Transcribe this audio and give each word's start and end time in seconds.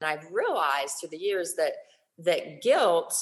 And 0.00 0.08
I've 0.08 0.30
realized 0.32 0.94
through 0.98 1.10
the 1.10 1.18
years 1.18 1.54
that 1.56 1.72
that 2.18 2.62
guilt 2.62 3.14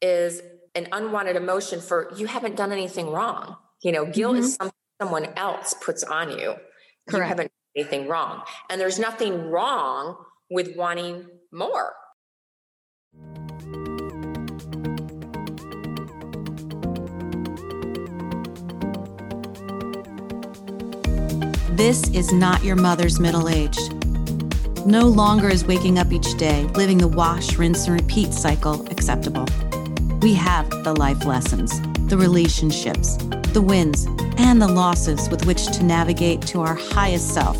is 0.00 0.40
an 0.74 0.88
unwanted 0.92 1.36
emotion 1.36 1.80
for 1.80 2.10
you 2.16 2.26
haven't 2.26 2.56
done 2.56 2.72
anything 2.72 3.10
wrong. 3.10 3.56
You 3.82 3.92
know, 3.92 4.06
guilt 4.06 4.36
mm-hmm. 4.36 4.44
is 4.44 4.54
something 4.54 4.72
someone 5.00 5.26
else 5.36 5.74
puts 5.74 6.02
on 6.02 6.30
you. 6.30 6.54
Correct. 7.08 7.12
You 7.12 7.22
haven't 7.22 7.46
done 7.46 7.84
anything 7.84 8.08
wrong. 8.08 8.42
And 8.70 8.80
there's 8.80 8.98
nothing 8.98 9.50
wrong 9.50 10.16
with 10.50 10.74
wanting 10.76 11.26
more. 11.52 11.92
This 21.76 22.08
is 22.10 22.32
not 22.32 22.62
your 22.62 22.76
mother's 22.76 23.18
middle 23.18 23.48
aged. 23.48 24.01
No 24.86 25.06
longer 25.06 25.48
is 25.48 25.64
waking 25.64 25.96
up 26.00 26.12
each 26.12 26.36
day, 26.36 26.64
living 26.74 26.98
the 26.98 27.06
wash, 27.06 27.56
rinse, 27.56 27.86
and 27.86 28.00
repeat 28.00 28.34
cycle 28.34 28.84
acceptable. 28.90 29.46
We 30.20 30.34
have 30.34 30.68
the 30.82 30.92
life 30.92 31.24
lessons, 31.24 31.80
the 32.08 32.18
relationships, 32.18 33.16
the 33.52 33.62
wins, 33.62 34.06
and 34.38 34.60
the 34.60 34.66
losses 34.66 35.28
with 35.28 35.46
which 35.46 35.66
to 35.66 35.84
navigate 35.84 36.42
to 36.48 36.62
our 36.62 36.74
highest 36.74 37.32
self 37.32 37.56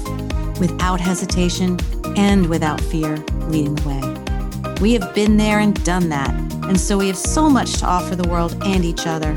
without 0.58 1.00
hesitation 1.00 1.78
and 2.16 2.48
without 2.48 2.80
fear 2.80 3.16
leading 3.46 3.76
the 3.76 3.88
way. 3.88 4.80
We 4.80 4.92
have 4.94 5.14
been 5.14 5.36
there 5.36 5.60
and 5.60 5.80
done 5.84 6.08
that, 6.08 6.34
and 6.64 6.78
so 6.78 6.98
we 6.98 7.06
have 7.06 7.16
so 7.16 7.48
much 7.48 7.74
to 7.78 7.86
offer 7.86 8.16
the 8.16 8.28
world 8.28 8.56
and 8.64 8.84
each 8.84 9.06
other. 9.06 9.36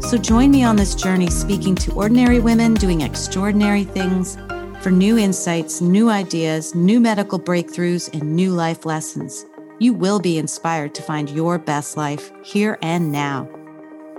So 0.00 0.16
join 0.16 0.50
me 0.50 0.64
on 0.64 0.76
this 0.76 0.94
journey 0.94 1.28
speaking 1.28 1.74
to 1.74 1.92
ordinary 1.92 2.40
women 2.40 2.72
doing 2.72 3.02
extraordinary 3.02 3.84
things 3.84 4.38
for 4.80 4.90
new 4.92 5.18
insights, 5.18 5.80
new 5.80 6.08
ideas, 6.08 6.74
new 6.74 7.00
medical 7.00 7.38
breakthroughs, 7.38 8.12
and 8.12 8.36
new 8.36 8.52
life 8.52 8.86
lessons. 8.86 9.44
You 9.80 9.92
will 9.92 10.20
be 10.20 10.38
inspired 10.38 10.94
to 10.94 11.02
find 11.02 11.28
your 11.30 11.58
best 11.58 11.96
life 11.96 12.30
here 12.44 12.78
and 12.80 13.10
now. 13.10 13.48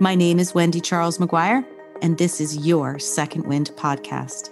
My 0.02 0.16
name 0.16 0.38
is 0.38 0.54
Wendy 0.54 0.82
Charles 0.82 1.18
McGuire, 1.18 1.66
and 2.02 2.18
this 2.18 2.42
is 2.42 2.68
your 2.68 3.00
Second 3.00 3.46
Wind 3.48 3.72
podcast. 3.76 4.50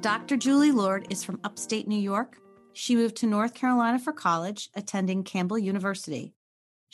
Dr. 0.00 0.36
Julie 0.36 0.72
Lord 0.72 1.06
is 1.10 1.24
from 1.24 1.40
upstate 1.44 1.86
New 1.88 1.98
York. 1.98 2.38
She 2.72 2.96
moved 2.96 3.16
to 3.16 3.26
North 3.26 3.54
Carolina 3.54 4.00
for 4.00 4.12
college, 4.12 4.68
attending 4.74 5.22
Campbell 5.22 5.58
University. 5.58 6.34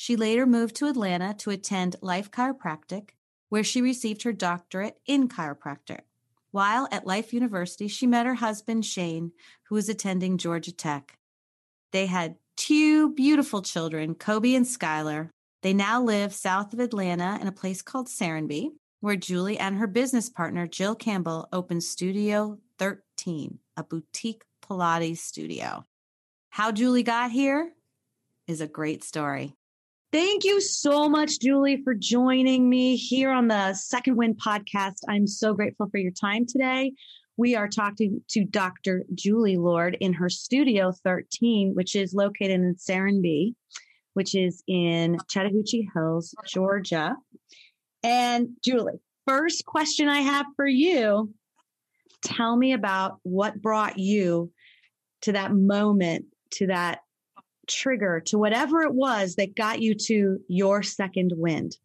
She 0.03 0.17
later 0.17 0.47
moved 0.47 0.77
to 0.77 0.87
Atlanta 0.87 1.35
to 1.41 1.51
attend 1.51 1.97
Life 2.01 2.31
Chiropractic, 2.31 3.11
where 3.51 3.63
she 3.63 3.83
received 3.83 4.23
her 4.23 4.33
doctorate 4.33 4.99
in 5.05 5.29
chiropractic. 5.29 6.01
While 6.53 6.89
at 6.91 7.07
Life 7.07 7.35
University, 7.35 7.87
she 7.87 8.07
met 8.07 8.25
her 8.25 8.37
husband, 8.37 8.87
Shane, 8.87 9.33
who 9.65 9.75
was 9.75 9.91
attending 9.91 10.39
Georgia 10.39 10.73
Tech. 10.73 11.19
They 11.93 12.07
had 12.07 12.37
two 12.57 13.13
beautiful 13.13 13.61
children, 13.61 14.15
Kobe 14.15 14.55
and 14.55 14.65
Skylar. 14.65 15.29
They 15.61 15.75
now 15.75 16.01
live 16.01 16.33
south 16.33 16.73
of 16.73 16.81
Atlanta 16.81 17.37
in 17.39 17.47
a 17.47 17.53
place 17.53 17.83
called 17.83 18.07
Serenbe, 18.07 18.71
where 19.01 19.17
Julie 19.17 19.59
and 19.59 19.77
her 19.77 19.87
business 19.87 20.31
partner, 20.31 20.67
Jill 20.67 20.95
Campbell, 20.95 21.47
opened 21.53 21.85
Studio 21.85 22.57
13, 22.79 23.59
a 23.77 23.85
boutique 23.85 24.45
Pilates 24.63 25.19
studio. 25.19 25.85
How 26.49 26.73
Julie 26.73 27.03
got 27.03 27.33
here 27.33 27.75
is 28.47 28.63
a 28.63 28.67
great 28.67 29.05
story. 29.05 29.59
Thank 30.13 30.43
you 30.43 30.61
so 30.61 31.09
much, 31.09 31.39
Julie, 31.39 31.85
for 31.85 31.95
joining 31.95 32.69
me 32.69 32.97
here 32.97 33.31
on 33.31 33.47
the 33.47 33.75
Second 33.75 34.17
Wind 34.17 34.41
podcast. 34.45 34.97
I'm 35.09 35.29
so 35.29 35.55
grateful 35.55 35.89
for 35.89 35.99
your 35.99 36.11
time 36.11 36.47
today. 36.47 36.95
We 37.37 37.55
are 37.55 37.69
talking 37.69 38.21
to 38.31 38.45
Dr. 38.45 39.05
Julie 39.15 39.57
Lord 39.57 39.97
in 40.01 40.13
her 40.15 40.29
Studio 40.29 40.91
13, 41.05 41.77
which 41.77 41.95
is 41.95 42.13
located 42.13 42.61
in 42.61 42.75
Serenbe, 42.75 43.55
which 44.15 44.35
is 44.35 44.65
in 44.67 45.17
Chattahoochee 45.29 45.89
Hills, 45.95 46.35
Georgia. 46.45 47.15
And 48.03 48.49
Julie, 48.65 49.01
first 49.29 49.65
question 49.65 50.09
I 50.09 50.23
have 50.23 50.47
for 50.57 50.67
you 50.67 51.33
tell 52.21 52.57
me 52.57 52.73
about 52.73 53.19
what 53.23 53.63
brought 53.63 53.97
you 53.97 54.51
to 55.23 55.33
that 55.33 55.55
moment, 55.55 56.25
to 56.55 56.67
that 56.67 56.99
trigger 57.71 58.21
to 58.27 58.39
whatever 58.39 58.83
it 58.83 58.93
was 58.93 59.37
that 59.37 59.57
got 59.57 59.81
you 59.81 59.95
to 59.95 60.41
your 60.49 60.83
second 60.83 61.33
wind. 61.37 61.77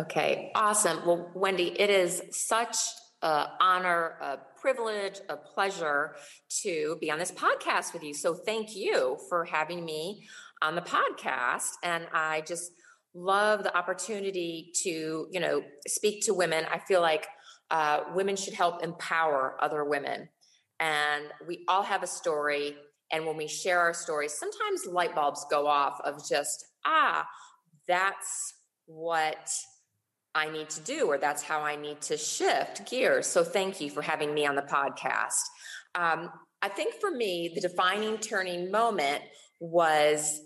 Okay, 0.00 0.50
awesome. 0.54 1.00
Well, 1.06 1.30
Wendy, 1.34 1.78
it 1.78 1.90
is 1.90 2.22
such 2.30 2.76
an 3.22 3.46
honor, 3.60 4.16
a 4.20 4.38
privilege, 4.60 5.20
a 5.28 5.36
pleasure 5.36 6.16
to 6.62 6.96
be 7.00 7.10
on 7.10 7.18
this 7.18 7.30
podcast 7.32 7.92
with 7.92 8.02
you. 8.02 8.14
So, 8.14 8.34
thank 8.34 8.74
you 8.74 9.18
for 9.28 9.44
having 9.44 9.84
me 9.84 10.26
on 10.62 10.74
the 10.74 10.80
podcast. 10.80 11.70
And 11.82 12.06
I 12.12 12.42
just 12.42 12.72
love 13.14 13.62
the 13.64 13.76
opportunity 13.76 14.72
to, 14.82 15.26
you 15.30 15.40
know, 15.40 15.62
speak 15.86 16.24
to 16.24 16.34
women. 16.34 16.64
I 16.70 16.78
feel 16.78 17.00
like 17.00 17.26
uh, 17.70 18.00
women 18.14 18.36
should 18.36 18.54
help 18.54 18.82
empower 18.82 19.56
other 19.60 19.84
women. 19.84 20.28
And 20.80 21.24
we 21.46 21.64
all 21.68 21.82
have 21.82 22.02
a 22.02 22.06
story 22.06 22.76
and 23.12 23.26
when 23.26 23.36
we 23.36 23.46
share 23.46 23.78
our 23.78 23.94
stories, 23.94 24.32
sometimes 24.32 24.86
light 24.86 25.14
bulbs 25.14 25.44
go 25.50 25.66
off 25.66 26.00
of 26.00 26.26
just, 26.26 26.66
ah, 26.84 27.26
that's 27.86 28.54
what 28.86 29.50
I 30.34 30.48
need 30.48 30.70
to 30.70 30.80
do, 30.80 31.06
or 31.06 31.18
that's 31.18 31.42
how 31.42 31.60
I 31.60 31.76
need 31.76 32.00
to 32.02 32.16
shift 32.16 32.90
gears. 32.90 33.26
So 33.26 33.44
thank 33.44 33.80
you 33.80 33.90
for 33.90 34.00
having 34.00 34.32
me 34.32 34.46
on 34.46 34.56
the 34.56 34.62
podcast. 34.62 35.42
Um, 35.94 36.30
I 36.62 36.68
think 36.68 36.94
for 37.00 37.10
me, 37.10 37.52
the 37.54 37.60
defining 37.60 38.16
turning 38.18 38.70
moment 38.70 39.22
was 39.60 40.40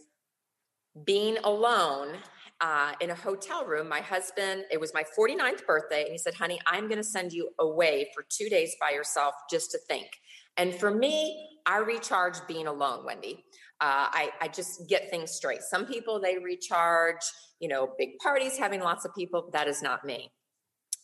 being 1.04 1.38
alone 1.44 2.16
uh, 2.60 2.92
in 3.00 3.10
a 3.10 3.14
hotel 3.14 3.64
room. 3.64 3.88
My 3.88 4.00
husband, 4.00 4.64
it 4.72 4.80
was 4.80 4.92
my 4.94 5.04
49th 5.16 5.66
birthday, 5.66 6.02
and 6.02 6.12
he 6.12 6.18
said, 6.18 6.34
Honey, 6.34 6.58
I'm 6.66 6.88
going 6.88 6.98
to 6.98 7.04
send 7.04 7.32
you 7.32 7.50
away 7.60 8.10
for 8.14 8.24
two 8.28 8.48
days 8.48 8.74
by 8.80 8.90
yourself 8.90 9.34
just 9.50 9.70
to 9.72 9.78
think. 9.86 10.08
And 10.56 10.74
for 10.74 10.90
me, 10.90 11.48
I 11.66 11.78
recharge 11.78 12.36
being 12.46 12.66
alone, 12.66 13.04
Wendy. 13.04 13.44
Uh, 13.80 14.08
I, 14.10 14.30
I 14.40 14.48
just 14.48 14.88
get 14.88 15.10
things 15.10 15.32
straight. 15.32 15.62
Some 15.62 15.84
people, 15.84 16.20
they 16.20 16.38
recharge, 16.38 17.20
you 17.60 17.68
know, 17.68 17.90
big 17.98 18.18
parties, 18.18 18.56
having 18.56 18.80
lots 18.80 19.04
of 19.04 19.14
people. 19.14 19.50
That 19.52 19.68
is 19.68 19.82
not 19.82 20.04
me. 20.04 20.30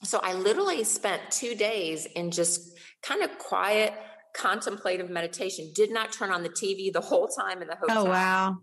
So 0.05 0.21
I 0.23 0.33
literally 0.33 0.83
spent 0.85 1.23
two 1.31 1.55
days 1.55 2.07
in 2.07 2.31
just 2.31 2.79
kind 3.03 3.23
of 3.23 3.39
quiet, 3.39 3.93
contemplative 4.35 5.11
meditation. 5.11 5.71
Did 5.75 5.93
not 5.93 6.13
turn 6.13 6.31
on 6.31 6.43
the 6.43 6.49
TV 6.49 6.93
the 6.93 7.01
whole 7.01 7.29
time 7.29 7.61
in 7.61 7.69
the 7.69 7.75
oh, 7.75 7.87
hotel. 7.89 8.07
Oh, 8.07 8.11
wow. 8.11 8.57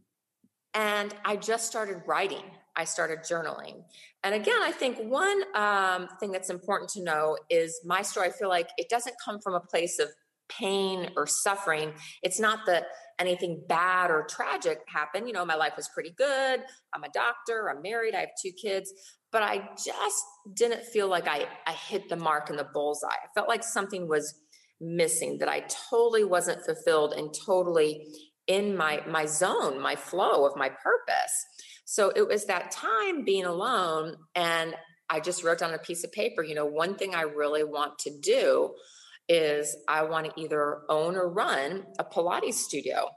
And 0.74 1.14
I 1.24 1.36
just 1.36 1.68
started 1.68 2.02
writing. 2.08 2.44
I 2.76 2.86
started 2.86 3.20
journaling. 3.20 3.84
And 4.24 4.34
again, 4.34 4.60
I 4.62 4.72
think 4.72 4.98
one 5.00 5.44
um, 5.56 6.08
thing 6.20 6.32
that's 6.32 6.50
important 6.50 6.90
to 6.92 7.04
know 7.04 7.38
is 7.50 7.80
my 7.86 8.02
story. 8.02 8.28
I 8.28 8.32
feel 8.32 8.50
like 8.50 8.70
it 8.78 8.90
doesn't 8.90 9.16
come 9.24 9.40
from 9.42 9.54
a 9.54 9.60
place 9.60 10.00
of 10.00 10.10
pain 10.50 11.12
or 11.16 11.28
suffering. 11.28 11.94
It's 12.24 12.40
not 12.40 12.66
that 12.66 12.86
anything 13.20 13.64
bad 13.68 14.12
or 14.12 14.26
tragic 14.30 14.80
happened. 14.88 15.28
You 15.28 15.34
know, 15.34 15.46
my 15.46 15.56
life 15.56 15.74
was 15.78 15.90
pretty 15.94 16.12
good. 16.12 16.62
I'm 16.94 17.04
a 17.04 17.10
doctor, 17.10 17.70
I'm 17.70 17.82
married, 17.82 18.16
I 18.16 18.22
have 18.22 18.30
two 18.42 18.52
kids, 18.52 18.92
but 19.32 19.44
I 19.44 19.70
just 19.76 20.24
didn't 20.54 20.84
feel 20.84 21.08
like 21.08 21.28
I, 21.28 21.46
I 21.68 21.74
hit 21.74 22.10
the 22.10 22.16
mark 22.16 22.50
in 22.50 22.56
the 22.56 22.68
bullseye. 22.74 23.08
I 23.08 23.28
felt 23.36 23.48
like 23.48 23.64
something 23.64 24.08
was 24.08 24.34
missing, 24.82 25.38
that 25.40 25.50
I 25.50 25.66
totally 25.90 26.24
wasn't 26.24 26.66
fulfilled 26.66 27.14
and 27.14 27.34
totally 27.34 28.08
in 28.48 28.76
my 28.76 29.02
my 29.08 29.26
zone, 29.26 29.80
my 29.80 29.96
flow 29.96 30.46
of 30.46 30.56
my 30.56 30.70
purpose. 30.70 31.46
So 31.86 32.12
it 32.16 32.28
was 32.28 32.46
that 32.46 32.72
time 32.72 33.24
being 33.24 33.46
alone 33.46 34.16
and 34.36 34.76
I 35.10 35.20
just 35.20 35.44
wrote 35.44 35.60
down 35.60 35.74
a 35.74 35.80
piece 35.80 36.04
of 36.04 36.12
paper, 36.12 36.44
you 36.44 36.56
know, 36.56 36.66
one 36.66 36.96
thing 36.96 37.16
I 37.16 37.24
really 37.24 37.64
want 37.64 37.98
to 38.00 38.12
do 38.22 38.74
is 39.30 39.78
I 39.88 40.04
want 40.04 40.26
to 40.26 40.42
either 40.42 40.81
own 40.90 41.16
or 41.16 41.30
run 41.30 41.86
a 42.00 42.04
Pilates 42.04 42.56
studio. 42.56 43.10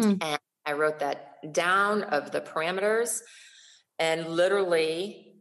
Hmm. 0.00 0.14
And 0.20 0.38
I 0.66 0.72
wrote 0.72 0.98
that 1.00 1.52
down 1.52 2.02
of 2.04 2.32
the 2.32 2.40
parameters. 2.40 3.20
And 3.98 4.26
literally 4.28 5.34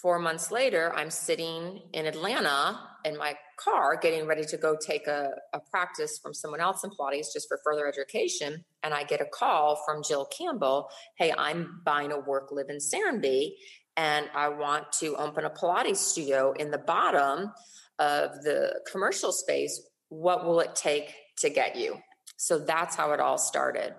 four 0.00 0.18
months 0.18 0.50
later, 0.50 0.92
I'm 0.96 1.10
sitting 1.10 1.82
in 1.92 2.06
Atlanta 2.06 2.80
in 3.04 3.16
my 3.16 3.34
car 3.58 3.96
getting 3.96 4.26
ready 4.26 4.44
to 4.44 4.56
go 4.56 4.76
take 4.80 5.06
a, 5.06 5.30
a 5.52 5.60
practice 5.70 6.18
from 6.22 6.32
someone 6.32 6.60
else 6.60 6.82
in 6.82 6.90
Pilates 6.90 7.32
just 7.32 7.46
for 7.48 7.60
further 7.62 7.86
education. 7.86 8.64
And 8.82 8.94
I 8.94 9.04
get 9.04 9.20
a 9.20 9.26
call 9.26 9.82
from 9.86 10.02
Jill 10.02 10.26
Campbell 10.26 10.88
Hey, 11.16 11.32
I'm 11.36 11.82
buying 11.84 12.12
a 12.12 12.18
work 12.18 12.48
live 12.50 12.70
in 12.70 12.78
Serenbe 12.78 13.50
and 13.96 14.30
I 14.34 14.48
want 14.48 14.92
to 15.00 15.16
open 15.16 15.44
a 15.44 15.50
Pilates 15.50 15.96
studio 15.96 16.52
in 16.52 16.70
the 16.70 16.78
bottom 16.78 17.52
of 18.00 18.42
the 18.42 18.80
commercial 18.90 19.30
space, 19.30 19.80
what 20.08 20.44
will 20.44 20.58
it 20.58 20.74
take 20.74 21.14
to 21.38 21.50
get 21.50 21.76
you? 21.76 21.98
So 22.36 22.58
that's 22.58 22.96
how 22.96 23.12
it 23.12 23.20
all 23.20 23.38
started. 23.38 23.94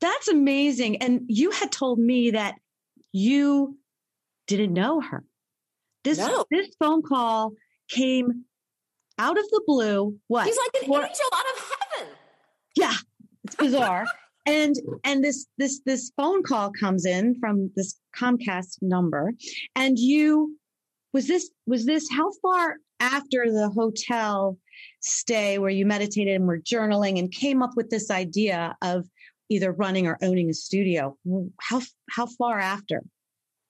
That's 0.00 0.28
amazing. 0.28 1.02
And 1.02 1.22
you 1.28 1.52
had 1.52 1.72
told 1.72 1.98
me 1.98 2.32
that 2.32 2.56
you 3.12 3.78
didn't 4.46 4.74
know 4.74 5.00
her. 5.00 5.24
This 6.04 6.18
no. 6.18 6.44
this 6.50 6.68
phone 6.78 7.02
call 7.02 7.52
came 7.88 8.44
out 9.18 9.38
of 9.38 9.44
the 9.50 9.62
blue, 9.66 10.18
what? 10.26 10.46
He's 10.46 10.58
like 10.58 10.82
an 10.82 10.92
angel 10.92 11.26
out 11.34 11.44
of 11.56 11.72
heaven. 11.98 12.14
Yeah, 12.76 12.94
it's 13.44 13.54
bizarre. 13.54 14.06
and 14.46 14.74
and 15.04 15.24
this 15.24 15.46
this 15.58 15.80
this 15.86 16.12
phone 16.16 16.42
call 16.42 16.70
comes 16.70 17.06
in 17.06 17.36
from 17.40 17.70
this 17.74 17.98
Comcast 18.16 18.78
number, 18.82 19.32
and 19.74 19.98
you 19.98 20.56
was 21.16 21.26
this 21.26 21.50
was 21.66 21.86
this 21.86 22.10
how 22.10 22.30
far 22.42 22.76
after 23.00 23.50
the 23.50 23.70
hotel 23.70 24.58
stay 25.00 25.58
where 25.58 25.70
you 25.70 25.86
meditated 25.86 26.34
and 26.34 26.46
were 26.46 26.58
journaling 26.58 27.18
and 27.18 27.32
came 27.32 27.62
up 27.62 27.70
with 27.74 27.88
this 27.88 28.10
idea 28.10 28.76
of 28.82 29.06
either 29.48 29.72
running 29.72 30.06
or 30.06 30.18
owning 30.20 30.50
a 30.50 30.52
studio? 30.52 31.16
How 31.58 31.80
how 32.10 32.26
far 32.26 32.58
after? 32.58 33.02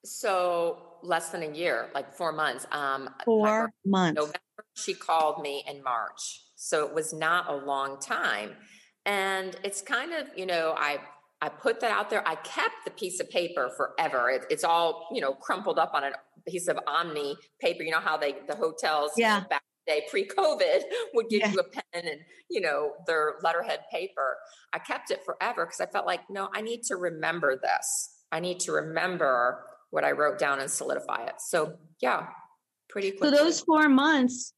So 0.04 0.78
less 1.04 1.28
than 1.28 1.44
a 1.44 1.52
year, 1.52 1.88
like 1.94 2.12
four 2.12 2.32
months. 2.32 2.66
Um, 2.72 3.10
four 3.25 3.70
months. 3.84 4.16
November, 4.16 4.40
she 4.75 4.93
called 4.93 5.40
me 5.40 5.62
in 5.69 5.84
March, 5.84 6.46
so 6.56 6.84
it 6.84 6.93
was 6.93 7.12
not 7.12 7.48
a 7.48 7.54
long 7.54 8.00
time. 8.00 8.56
And 9.04 9.54
it's 9.62 9.82
kind 9.82 10.12
of 10.12 10.26
you 10.37 10.46
know 10.46 10.75
I 10.76 10.98
I 11.40 11.48
put 11.48 11.78
that 11.78 11.93
out 11.93 12.10
there. 12.10 12.26
I 12.26 12.34
kept 12.34 12.84
the 12.84 12.90
piece 12.90 13.20
of 13.20 13.31
paper 13.31 13.70
forever. 13.76 14.31
It, 14.31 14.46
it's 14.50 14.64
all 14.64 15.06
you 15.12 15.20
know 15.20 15.32
crumpled 15.32 15.78
up 15.78 15.94
on 15.94 16.02
a 16.02 16.10
piece 16.48 16.69
of 16.69 16.78
Omni 16.87 17.37
paper. 17.60 17.82
You 17.82 17.93
know 17.93 18.00
how 18.00 18.16
they 18.16 18.37
the 18.48 18.56
hotels 18.56 19.12
yeah. 19.16 19.44
back 19.48 19.62
day 19.87 20.04
pre-COVID 20.10 20.82
would 21.14 21.28
give 21.28 21.40
yeah. 21.40 21.52
you 21.52 21.60
a 21.60 21.64
pen 21.64 21.82
and 22.10 22.20
you 22.50 22.60
know 22.60 22.93
their 23.06 23.34
letterhead 23.43 23.81
paper. 23.90 24.37
I 24.72 24.78
kept 24.78 25.10
it 25.10 25.25
forever 25.25 25.64
because 25.66 25.81
I 25.81 25.87
felt 25.87 26.06
like 26.06 26.20
no, 26.28 26.48
I 26.54 26.60
need 26.60 26.82
to 26.84 26.96
remember 26.96 27.58
this. 27.60 28.10
I 28.32 28.40
need 28.40 28.60
to 28.60 28.72
remember 28.72 29.64
what 29.90 30.04
I 30.04 30.12
wrote 30.12 30.38
down 30.38 30.60
and 30.60 30.70
solidify 30.70 31.26
it. 31.26 31.34
So 31.38 31.78
yeah, 32.00 32.26
pretty 32.88 33.12
quickly. 33.12 33.37
So 33.37 33.44
those 33.44 33.60
four 33.60 33.88
months 33.88 34.52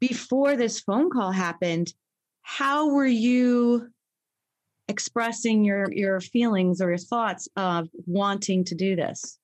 before 0.00 0.56
this 0.56 0.80
phone 0.80 1.10
call 1.10 1.32
happened, 1.32 1.92
how 2.42 2.90
were 2.90 3.06
you 3.06 3.88
expressing 4.88 5.64
your 5.64 5.92
your 5.92 6.20
feelings 6.20 6.80
or 6.80 6.88
your 6.88 6.98
thoughts 6.98 7.48
of 7.56 7.88
wanting 8.06 8.64
to 8.64 8.74
do 8.74 8.96
this? 8.96 9.38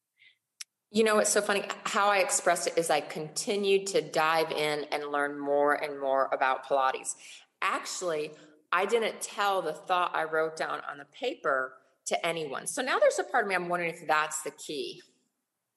You 0.91 1.05
know, 1.05 1.19
it's 1.19 1.31
so 1.31 1.43
funny. 1.43 1.65
How 1.85 2.09
I 2.09 2.19
expressed 2.19 2.67
it 2.67 2.79
is 2.79 2.89
I 2.89 3.01
continued 3.01 3.87
to 3.89 4.01
dive 4.01 4.51
in 4.51 4.85
and 4.91 5.13
learn 5.13 5.39
more 5.39 5.75
and 5.75 6.01
more 6.01 6.31
about 6.33 6.67
Pilates. 6.67 7.15
Actually, 7.61 8.31
I 8.73 8.87
didn't 8.87 9.21
tell 9.21 9.61
the 9.61 9.73
thought 9.73 10.13
I 10.15 10.25
wrote 10.25 10.57
down 10.57 10.81
on 10.91 10.99
the 10.99 11.05
paper 11.07 11.75
to 12.07 12.27
anyone. 12.27 12.67
So 12.67 12.81
now 12.81 12.99
there's 12.99 13.19
a 13.19 13.25
part 13.25 13.45
of 13.45 13.49
me 13.49 13.55
I'm 13.55 13.69
wondering 13.69 13.93
if 13.93 14.07
that's 14.07 14.43
the 14.43 14.51
key 14.51 15.03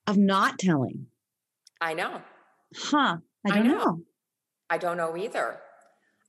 of 0.08 0.18
not 0.18 0.60
telling. 0.60 1.08
I 1.80 1.94
know. 1.94 2.22
Huh. 2.76 3.18
I 3.46 3.50
don't 3.50 3.58
I 3.58 3.62
know. 3.62 3.78
know. 3.78 4.02
I 4.70 4.78
don't 4.78 4.98
know 4.98 5.18
either. 5.18 5.58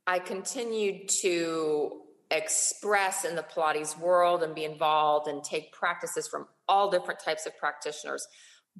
I 0.06 0.18
continued 0.18 1.08
to 1.20 2.00
express 2.30 3.24
in 3.24 3.36
the 3.36 3.42
Pilates 3.42 3.98
world 3.98 4.42
and 4.42 4.54
be 4.54 4.64
involved 4.64 5.28
and 5.28 5.44
take 5.44 5.72
practices 5.72 6.26
from 6.26 6.46
all 6.68 6.90
different 6.90 7.20
types 7.20 7.46
of 7.46 7.56
practitioners. 7.58 8.26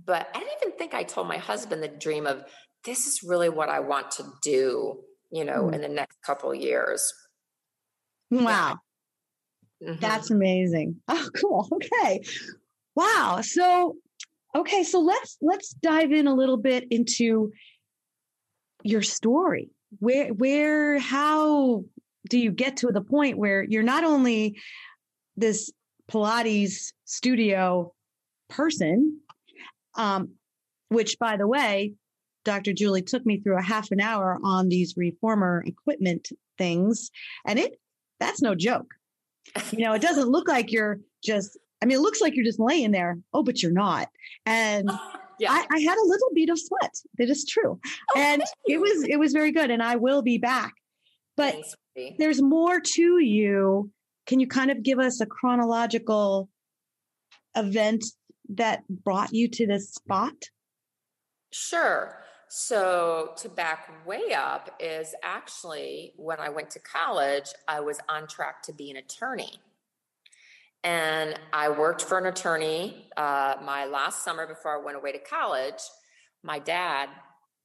But 0.05 0.29
I 0.35 0.39
didn't 0.39 0.55
even 0.63 0.79
think 0.79 0.95
I 0.95 1.03
told 1.03 1.29
my 1.29 1.39
husband 1.39 1.83
the 1.83 1.89
dream 1.89 2.27
of 2.27 2.45
this 2.85 3.07
is 3.07 3.23
really 3.23 3.49
what 3.49 3.69
I 3.69 3.81
want 3.81 4.11
to 4.13 4.25
do, 4.43 5.01
you 5.31 5.45
know, 5.45 5.65
mm. 5.65 5.75
in 5.75 5.81
the 5.81 5.89
next 5.89 6.17
couple 6.23 6.55
years. 6.55 7.13
Wow. 8.31 8.79
Yeah. 9.81 9.89
Mm-hmm. 9.89 10.01
That's 10.01 10.31
amazing. 10.31 10.97
Oh, 11.09 11.29
cool. 11.35 11.69
Okay. 11.73 12.25
Wow. 12.95 13.41
So, 13.43 13.97
okay, 14.55 14.83
so 14.83 15.01
let's 15.01 15.37
let's 15.41 15.71
dive 15.71 16.13
in 16.13 16.27
a 16.27 16.35
little 16.35 16.57
bit 16.57 16.87
into 16.91 17.53
your 18.83 19.03
story. 19.03 19.71
Where 19.99 20.29
where 20.29 20.99
how 20.99 21.85
do 22.29 22.39
you 22.39 22.51
get 22.51 22.79
to 22.79 22.89
the 22.89 23.03
point 23.03 23.39
where 23.39 23.63
you're 23.63 23.83
not 23.83 24.05
only 24.05 24.59
this 25.37 25.71
Pilates 26.11 26.93
studio 27.05 27.93
person, 28.49 29.21
um, 29.97 30.31
which, 30.89 31.19
by 31.19 31.37
the 31.37 31.47
way, 31.47 31.95
Dr. 32.45 32.73
Julie 32.73 33.03
took 33.03 33.25
me 33.25 33.39
through 33.39 33.59
a 33.59 33.63
half 33.63 33.91
an 33.91 34.01
hour 34.01 34.39
on 34.43 34.69
these 34.69 34.95
reformer 34.97 35.63
equipment 35.67 36.29
things, 36.59 37.11
and 37.47 37.59
it 37.59 37.79
that's 38.21 38.43
no 38.43 38.55
joke. 38.55 38.95
You 39.73 39.85
know, 39.85 39.93
it 39.95 40.03
doesn't 40.03 40.29
look 40.29 40.49
like 40.49 40.73
you're 40.73 41.01
just. 41.25 41.59
I 41.83 41.85
mean, 41.85 41.99
it 41.99 42.01
looks 42.01 42.21
like 42.21 42.37
you're 42.37 42.45
just 42.45 42.61
laying 42.61 42.93
there. 42.93 43.19
Oh, 43.33 43.43
but 43.43 43.61
you're 43.61 43.73
not. 43.73 44.09
And 44.47 44.89
yeah. 45.41 45.51
I, 45.51 45.67
I, 45.69 45.81
had 45.81 45.99
a 45.99 46.07
little 46.07 46.29
bead 46.33 46.49
of 46.49 46.59
sweat. 46.59 46.95
That 47.19 47.29
is 47.29 47.45
true, 47.45 47.81
oh, 48.17 48.21
and 48.21 48.43
it 48.67 48.81
was 48.81 49.05
it 49.09 49.19
was 49.19 49.33
very 49.33 49.53
good. 49.53 49.71
And 49.71 49.83
I 49.83 49.97
will 49.97 50.23
be 50.23 50.39
back. 50.39 50.73
But 51.37 51.55
Thanks, 51.97 52.17
there's 52.19 52.43
more 52.43 52.81
to 52.81 53.19
you. 53.19 53.91
Can 54.27 54.39
you 54.39 54.47
kind 54.47 54.71
of 54.71 54.83
give 54.83 54.99
us 54.99 55.21
a 55.21 55.27
chronological 55.27 56.49
event 57.57 58.05
that 58.57 58.85
brought 58.89 59.33
you 59.33 59.49
to 59.49 59.67
this 59.67 59.91
spot? 59.91 60.51
Sure. 61.53 62.19
So, 62.49 63.33
to 63.39 63.49
back 63.49 64.07
way 64.07 64.35
up, 64.37 64.77
is 64.79 65.15
actually 65.23 66.13
when 66.17 66.39
I 66.39 66.51
went 66.51 66.71
to 66.71 66.81
college, 66.81 67.47
I 67.67 67.81
was 67.81 67.99
on 68.11 68.27
track 68.27 68.63
to 68.65 68.75
be 68.75 68.91
an 68.91 68.99
attorney. 68.99 69.59
And 70.85 71.39
I 71.53 71.71
worked 71.71 72.03
for 72.03 72.19
an 72.19 72.27
attorney 72.27 73.09
uh, 73.17 73.55
my 73.65 73.87
last 73.87 74.25
summer 74.25 74.47
before 74.47 74.79
I 74.79 74.85
went 74.85 74.97
away 74.97 75.13
to 75.13 75.19
college. 75.19 75.81
My 76.43 76.59
dad 76.59 77.09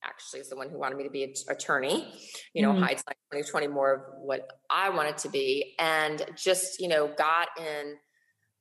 actually 0.06 0.42
is 0.42 0.50
the 0.50 0.56
one 0.56 0.70
who 0.70 0.78
wanted 0.78 0.98
me 0.98 1.04
to 1.04 1.10
be 1.10 1.24
an 1.24 1.34
attorney, 1.50 2.08
you 2.54 2.62
know, 2.62 2.72
mm-hmm. 2.72 2.84
hindsight 2.84 3.18
2020 3.34 3.68
more 3.68 3.94
of 3.94 4.02
what 4.22 4.48
I 4.70 4.90
wanted 4.90 5.18
to 5.20 5.30
be. 5.30 5.76
And 5.80 6.26
just, 6.36 6.80
you 6.80 6.88
know, 6.88 7.12
got 7.18 7.50
in 7.58 7.96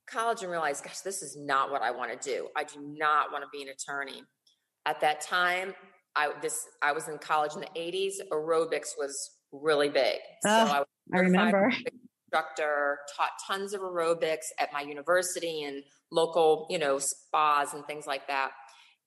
college 0.06 0.42
and 0.42 0.50
realized, 0.50 0.84
gosh, 0.84 1.00
this 1.00 1.22
is 1.22 1.36
not 1.36 1.70
what 1.70 1.82
I 1.82 1.90
want 1.90 2.20
to 2.20 2.30
do. 2.30 2.48
I 2.56 2.64
do 2.64 2.80
not 2.80 3.32
want 3.32 3.44
to 3.44 3.48
be 3.52 3.62
an 3.62 3.68
attorney. 3.68 4.22
At 4.84 5.00
that 5.00 5.20
time, 5.20 5.74
I 6.14 6.30
this 6.40 6.66
I 6.82 6.92
was 6.92 7.08
in 7.08 7.18
college 7.18 7.54
in 7.54 7.60
the 7.60 7.80
80s. 7.80 8.14
Aerobics 8.32 8.96
was 8.96 9.32
really 9.52 9.88
big. 9.88 10.18
so 10.42 10.50
I, 10.50 10.82
I 11.14 11.18
remember 11.18 11.70
instructor, 12.36 12.98
taught 13.16 13.30
tons 13.46 13.72
of 13.72 13.80
aerobics 13.80 14.46
at 14.58 14.72
my 14.72 14.80
university 14.80 15.64
and 15.64 15.82
local, 16.10 16.66
you 16.70 16.78
know, 16.78 16.98
spas 16.98 17.74
and 17.74 17.86
things 17.86 18.06
like 18.06 18.26
that. 18.28 18.50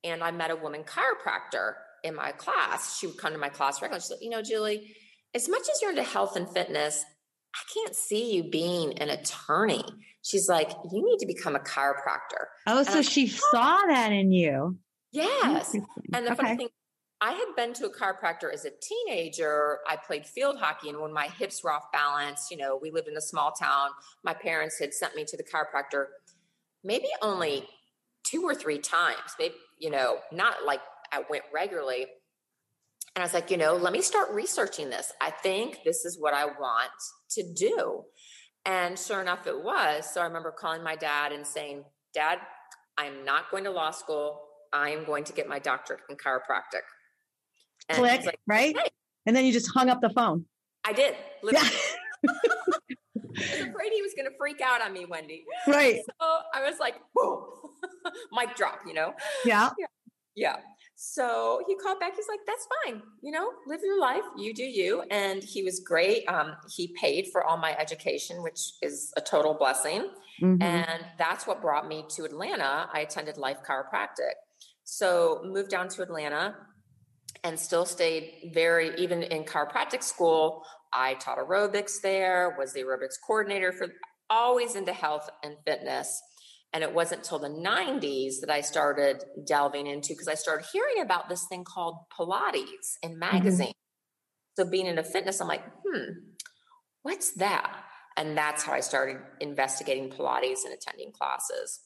And 0.04 0.24
I 0.24 0.32
met 0.32 0.52
a 0.52 0.56
woman 0.56 0.84
chiropractor 0.84 1.74
in 2.04 2.16
my 2.16 2.32
class. 2.32 2.98
She 2.98 3.08
would 3.08 3.18
come 3.18 3.34
to 3.34 3.38
my 3.38 3.50
class 3.50 3.82
regularly. 3.82 4.02
She 4.02 4.08
said, 4.08 4.18
you 4.22 4.30
know, 4.30 4.42
Julie, 4.42 4.96
as 5.36 5.50
much 5.50 5.64
as 5.64 5.82
you're 5.82 5.92
into 5.92 6.04
health 6.04 6.36
and 6.36 6.50
fitness, 6.50 7.04
I 7.54 7.60
can't 7.74 7.96
see 7.96 8.36
you 8.36 8.50
being 8.50 8.98
an 9.00 9.10
attorney. 9.10 9.84
She's 10.30 10.48
like, 10.48 10.70
you 10.92 11.04
need 11.04 11.18
to 11.18 11.26
become 11.26 11.56
a 11.56 11.60
chiropractor. 11.60 12.46
Oh, 12.68 12.80
and 12.80 12.88
so 12.88 13.00
I, 13.00 13.02
she 13.02 13.28
saw 13.28 13.80
that 13.88 14.12
in 14.12 14.32
you. 14.32 14.78
Yes. 15.12 15.74
And 16.14 16.28
the 16.28 16.34
okay. 16.34 16.36
funny 16.36 16.58
thing, 16.58 16.68
I 17.20 17.32
had 17.32 17.56
been 17.58 17.74
to 17.74 17.88
a 17.88 17.90
chiropractor 17.92 18.54
as 18.54 18.64
a 18.64 18.70
teenager. 18.80 19.80
I 19.88 19.96
played 19.96 20.28
field 20.28 20.58
hockey, 20.60 20.90
and 20.90 21.02
when 21.02 21.12
my 21.12 21.30
hips 21.40 21.64
were 21.64 21.72
off 21.72 21.92
balance, 21.92 22.50
you 22.52 22.58
know, 22.58 22.80
we 22.80 22.92
lived 22.92 23.08
in 23.08 23.18
a 23.18 23.22
small 23.22 23.54
town. 23.54 23.90
My 24.24 24.36
parents 24.36 24.78
had 24.80 24.94
sent 24.94 25.16
me 25.16 25.26
to 25.26 25.36
the 25.36 25.44
chiropractor 25.44 26.06
maybe 26.84 27.08
only 27.24 27.68
two 28.24 28.44
or 28.44 28.54
three 28.54 28.78
times, 28.78 29.36
maybe, 29.40 29.56
you 29.80 29.90
know, 29.90 30.20
not 30.32 30.64
like 30.64 30.82
I 31.12 31.24
went 31.28 31.44
regularly. 31.52 32.06
And 33.16 33.24
I 33.24 33.26
was 33.26 33.34
like, 33.34 33.50
you 33.50 33.58
know, 33.58 33.76
let 33.76 33.94
me 33.94 34.04
start 34.04 34.30
researching 34.32 34.92
this. 34.92 35.12
I 35.20 35.32
think 35.32 35.80
this 35.84 36.06
is 36.06 36.20
what 36.20 36.36
I 36.36 36.46
want 36.46 36.92
to 37.32 37.54
do. 37.54 38.04
And 38.66 38.98
sure 39.00 39.22
enough, 39.22 39.48
it 39.48 39.64
was. 39.64 40.12
So 40.14 40.22
I 40.22 40.26
remember 40.26 40.52
calling 40.52 40.84
my 40.84 40.96
dad 40.96 41.32
and 41.32 41.46
saying, 41.46 41.86
Dad, 42.14 42.40
I'm 42.98 43.24
not 43.24 43.50
going 43.52 43.64
to 43.64 43.72
law 43.72 43.92
school. 43.92 44.42
I 44.74 44.90
am 44.90 45.06
going 45.06 45.24
to 45.26 45.34
get 45.34 45.48
my 45.48 45.60
doctorate 45.60 46.02
in 46.10 46.16
chiropractic. 46.18 46.84
And 47.88 47.98
Click, 47.98 48.26
like, 48.26 48.40
right? 48.46 48.78
Hey. 48.78 48.90
And 49.26 49.36
then 49.36 49.46
you 49.46 49.52
just 49.52 49.72
hung 49.74 49.90
up 49.90 50.02
the 50.02 50.10
phone. 50.10 50.46
I 50.84 50.94
did. 50.94 51.16
Literally. 51.42 51.68
Yeah. 52.24 52.32
I 53.38 53.42
was 53.42 53.68
afraid 53.70 53.92
he 53.94 54.02
was 54.02 54.14
going 54.16 54.30
to 54.30 54.36
freak 54.38 54.60
out 54.62 54.82
on 54.82 54.92
me, 54.92 55.06
Wendy. 55.06 55.46
Right. 55.66 56.02
So 56.06 56.28
I 56.54 56.62
was 56.70 56.80
like, 56.80 56.96
boom, 57.16 57.44
mic 58.34 58.56
drop, 58.56 58.82
you 58.86 58.94
know? 58.94 59.14
Yeah. 59.46 59.70
yeah. 59.78 59.86
Yeah. 60.36 60.56
So 61.02 61.62
he 61.66 61.78
called 61.78 61.98
back. 62.02 62.18
He's 62.18 62.28
like, 62.28 62.42
that's 62.46 62.68
fine. 62.84 63.02
You 63.22 63.32
know, 63.32 63.52
live 63.66 63.80
your 63.82 64.02
life. 64.02 64.24
You 64.38 64.54
do 64.54 64.66
you. 64.66 65.02
And 65.10 65.42
he 65.42 65.64
was 65.64 65.80
great. 65.80 66.28
Um, 66.28 66.58
he 66.76 66.94
paid 67.00 67.28
for 67.32 67.42
all 67.46 67.56
my 67.56 67.74
education, 67.78 68.44
which 68.44 68.74
is 68.82 69.14
a 69.16 69.22
total 69.22 69.54
blessing. 69.54 70.10
Mm-hmm. 70.42 70.62
And 70.62 71.06
that's 71.18 71.48
what 71.48 71.62
brought 71.62 71.88
me 71.88 72.04
to 72.10 72.26
Atlanta. 72.26 72.90
I 72.94 73.00
attended 73.00 73.38
Life 73.38 73.60
Chiropractic. 73.66 74.34
So 74.84 75.42
moved 75.46 75.70
down 75.70 75.88
to 75.88 76.02
Atlanta 76.02 76.54
and 77.46 77.58
still 77.58 77.86
stayed 77.86 78.52
very, 78.54 78.94
even 78.98 79.24
in 79.24 79.46
chiropractic 79.46 80.04
school. 80.04 80.66
I 80.92 81.14
taught 81.14 81.38
aerobics 81.38 82.02
there, 82.02 82.58
was 82.60 82.74
the 82.74 82.82
aerobics 82.82 83.16
coordinator 83.26 83.72
for 83.72 83.88
always 84.30 84.76
into 84.76 84.92
health 84.92 85.30
and 85.46 85.56
fitness. 85.66 86.22
And 86.72 86.84
it 86.84 86.94
wasn't 86.94 87.24
till 87.24 87.40
the 87.40 87.50
90s 87.50 88.42
that 88.42 88.50
I 88.52 88.62
started 88.62 89.24
delving 89.46 89.88
into 89.88 90.10
because 90.10 90.28
I 90.28 90.36
started 90.36 90.68
hearing 90.72 91.02
about 91.02 91.28
this 91.28 91.46
thing 91.50 91.64
called 91.64 91.96
Pilates 92.18 92.98
in 93.02 93.12
mm-hmm. 93.12 93.20
magazines. 93.20 93.70
Mm-hmm. 93.70 94.64
So 94.64 94.70
being 94.70 94.86
in 94.86 95.00
a 95.00 95.04
fitness, 95.04 95.42
I'm 95.42 95.48
like, 95.48 95.64
hmm, 95.86 96.12
what's 97.02 97.32
that? 97.36 97.76
And 98.18 98.38
that's 98.38 98.64
how 98.64 98.74
I 98.74 98.82
started 98.82 99.18
investigating 99.40 100.10
Pilates 100.10 100.66
and 100.66 100.74
attending 100.74 101.12
classes. 101.12 101.80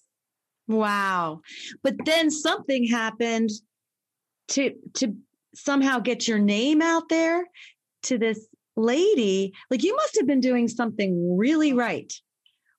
Wow. 0.68 1.42
But 1.84 1.96
then 2.06 2.32
something 2.32 2.88
happened 2.88 3.50
to 4.50 4.72
to 4.96 5.16
somehow 5.56 6.00
get 6.00 6.28
your 6.28 6.40
name 6.40 6.82
out 6.82 7.10
there 7.10 7.46
to 8.04 8.18
this 8.18 8.48
lady. 8.76 9.54
Like 9.70 9.84
you 9.84 9.96
must 9.96 10.18
have 10.18 10.28
been 10.28 10.40
doing 10.40 10.68
something 10.68 11.38
really 11.38 11.74
right 11.74 12.12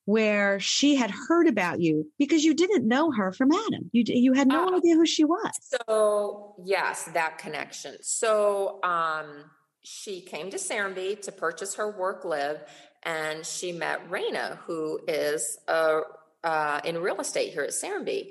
where 0.05 0.61
she 0.61 0.95
had 0.95 1.11
heard 1.11 1.47
about 1.47 1.81
you 1.81 2.11
because 2.19 2.45
you 2.45 2.55
didn't 2.55 2.87
know 2.87 3.11
her 3.11 3.33
from 3.33 3.53
Adam. 3.53 3.91
You 3.93 4.05
you 4.07 4.33
had 4.33 4.49
no 4.49 4.69
uh, 4.69 4.77
idea 4.77 4.95
who 4.95 5.07
she 5.07 5.25
was. 5.25 5.51
So, 5.61 6.55
yes, 6.65 7.05
that 7.15 7.39
connection. 7.39 7.97
So, 8.03 8.83
um 8.83 9.45
she 9.87 10.23
came 10.23 10.51
to 10.51 10.57
Serenbe 10.57 11.21
to 11.21 11.31
purchase 11.31 11.75
her 11.75 11.91
work 11.99 12.25
live 12.25 12.59
and 13.03 13.45
she 13.45 13.71
met 13.71 14.09
Raina 14.09 14.57
who 14.67 14.99
is 15.07 15.59
a 15.69 16.01
uh, 16.45 16.81
in 16.85 16.99
real 16.99 17.21
estate 17.21 17.53
here 17.53 17.63
at 17.63 17.71
Serenbe. 17.71 18.29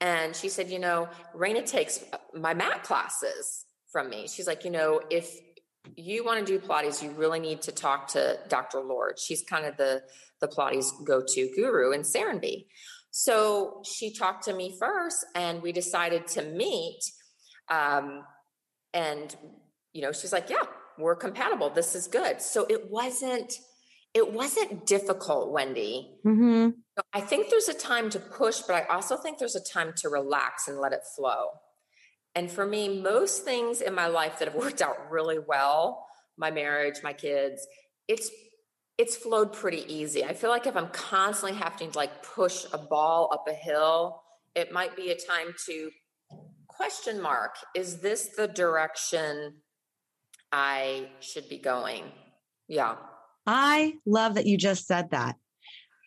And 0.00 0.34
she 0.34 0.48
said, 0.48 0.70
you 0.70 0.78
know, 0.78 1.08
Raina 1.36 1.66
takes 1.66 2.04
my 2.32 2.54
mat 2.54 2.84
classes 2.84 3.66
from 3.90 4.08
me. 4.08 4.28
She's 4.28 4.46
like, 4.46 4.64
you 4.64 4.70
know, 4.70 5.00
if 5.10 5.36
you 5.96 6.24
want 6.24 6.44
to 6.44 6.44
do 6.44 6.64
Pilates, 6.64 7.02
you 7.02 7.10
really 7.10 7.40
need 7.40 7.62
to 7.62 7.72
talk 7.72 8.08
to 8.08 8.38
Dr. 8.48 8.80
Lord. 8.80 9.18
She's 9.18 9.42
kind 9.42 9.66
of 9.66 9.76
the 9.76 10.02
the 10.40 10.48
Pilates 10.48 10.90
go-to 11.04 11.50
guru 11.56 11.92
in 11.92 12.02
Serenbe. 12.02 12.66
So 13.10 13.82
she 13.84 14.12
talked 14.12 14.44
to 14.44 14.52
me 14.52 14.76
first, 14.78 15.26
and 15.34 15.60
we 15.62 15.72
decided 15.72 16.28
to 16.28 16.42
meet. 16.42 17.00
Um, 17.68 18.22
and 18.94 19.34
you 19.92 20.02
know, 20.02 20.12
she's 20.12 20.32
like, 20.32 20.50
"Yeah, 20.50 20.62
we're 20.98 21.16
compatible. 21.16 21.70
This 21.70 21.94
is 21.94 22.06
good." 22.06 22.40
So 22.40 22.66
it 22.68 22.90
wasn't 22.90 23.58
it 24.14 24.32
wasn't 24.32 24.86
difficult, 24.86 25.52
Wendy. 25.52 26.18
Mm-hmm. 26.24 26.70
I 27.12 27.20
think 27.20 27.50
there's 27.50 27.68
a 27.68 27.74
time 27.74 28.10
to 28.10 28.18
push, 28.18 28.60
but 28.60 28.74
I 28.74 28.84
also 28.94 29.16
think 29.16 29.38
there's 29.38 29.56
a 29.56 29.62
time 29.62 29.92
to 29.98 30.08
relax 30.08 30.66
and 30.66 30.78
let 30.78 30.92
it 30.92 31.02
flow. 31.14 31.48
And 32.38 32.48
for 32.48 32.64
me, 32.64 33.00
most 33.00 33.42
things 33.44 33.80
in 33.80 33.96
my 33.96 34.06
life 34.06 34.38
that 34.38 34.46
have 34.46 34.54
worked 34.54 34.80
out 34.80 35.10
really 35.10 35.40
well, 35.40 36.06
my 36.36 36.52
marriage, 36.52 37.02
my 37.02 37.12
kids, 37.12 37.66
it's 38.06 38.30
it's 38.96 39.16
flowed 39.16 39.52
pretty 39.52 39.84
easy. 39.92 40.24
I 40.24 40.34
feel 40.34 40.50
like 40.50 40.68
if 40.68 40.76
I'm 40.76 40.86
constantly 40.90 41.58
having 41.58 41.90
to 41.90 41.98
like 41.98 42.22
push 42.22 42.64
a 42.72 42.78
ball 42.78 43.30
up 43.32 43.46
a 43.48 43.52
hill, 43.52 44.22
it 44.54 44.70
might 44.70 44.94
be 44.94 45.10
a 45.10 45.16
time 45.16 45.52
to 45.66 45.90
question 46.68 47.20
mark, 47.20 47.56
is 47.74 47.98
this 47.98 48.28
the 48.36 48.46
direction 48.46 49.54
I 50.52 51.08
should 51.18 51.48
be 51.48 51.58
going? 51.58 52.04
Yeah. 52.68 52.94
I 53.46 53.94
love 54.06 54.34
that 54.34 54.46
you 54.46 54.56
just 54.56 54.86
said 54.86 55.10
that 55.10 55.34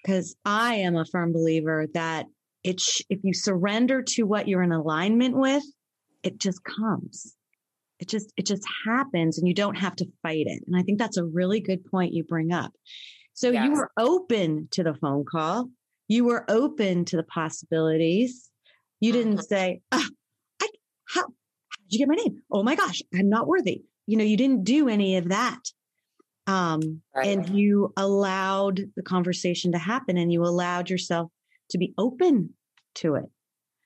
because 0.02 0.34
I 0.46 0.76
am 0.76 0.96
a 0.96 1.06
firm 1.06 1.34
believer 1.34 1.88
that 1.94 2.28
it's 2.64 3.02
if 3.10 3.20
you 3.22 3.34
surrender 3.34 4.02
to 4.02 4.24
what 4.24 4.48
you're 4.48 4.64
in 4.64 4.72
alignment 4.72 5.36
with, 5.36 5.64
it 6.24 6.38
just 6.38 6.64
comes. 6.64 7.36
It 8.00 8.08
just 8.08 8.34
it 8.36 8.46
just 8.46 8.64
happens 8.86 9.38
and 9.38 9.48
you 9.48 9.54
don't 9.54 9.76
have 9.76 9.96
to 9.98 10.08
fight 10.24 10.46
it. 10.48 10.64
And 10.66 10.76
I 10.76 10.82
think 10.82 10.98
that's 10.98 11.18
a 11.18 11.26
really 11.26 11.60
good 11.60 11.86
point 11.86 12.14
you 12.14 12.24
bring 12.24 12.52
up. 12.52 12.74
So 13.34 13.52
yes. 13.52 13.66
you 13.66 13.72
were 13.74 13.92
open 13.98 14.68
to 14.72 14.84
the 14.84 14.96
phone 14.96 15.26
call. 15.26 15.70
You 16.08 16.26
were 16.26 16.46
open 16.50 17.06
to 17.06 17.18
the 17.18 17.24
possibilities. 17.24 18.50
You 19.00 19.14
didn't 19.14 19.38
mm-hmm. 19.38 19.42
say, 19.42 19.82
oh, 19.92 20.08
I, 20.62 20.68
how, 21.08 21.22
how 21.22 21.28
did 21.84 21.94
you 21.94 22.00
get 22.00 22.08
my 22.08 22.16
name? 22.16 22.42
Oh 22.52 22.64
my 22.64 22.76
gosh, 22.76 23.02
I'm 23.14 23.30
not 23.30 23.48
worthy. 23.48 23.84
You 24.08 24.18
know, 24.18 24.24
you 24.24 24.38
didn't 24.38 24.64
do 24.64 24.90
any 24.90 25.18
of 25.18 25.30
that 25.30 25.62
um, 26.48 27.02
right. 27.16 27.28
and 27.28 27.50
you 27.50 27.94
allowed 27.98 28.82
the 28.96 29.04
conversation 29.04 29.72
to 29.72 29.78
happen 29.78 30.18
and 30.18 30.32
you 30.32 30.44
allowed 30.44 30.90
yourself 30.90 31.32
to 31.70 31.78
be 31.78 31.94
open 31.98 32.54
to 32.96 33.16
it 33.16 33.26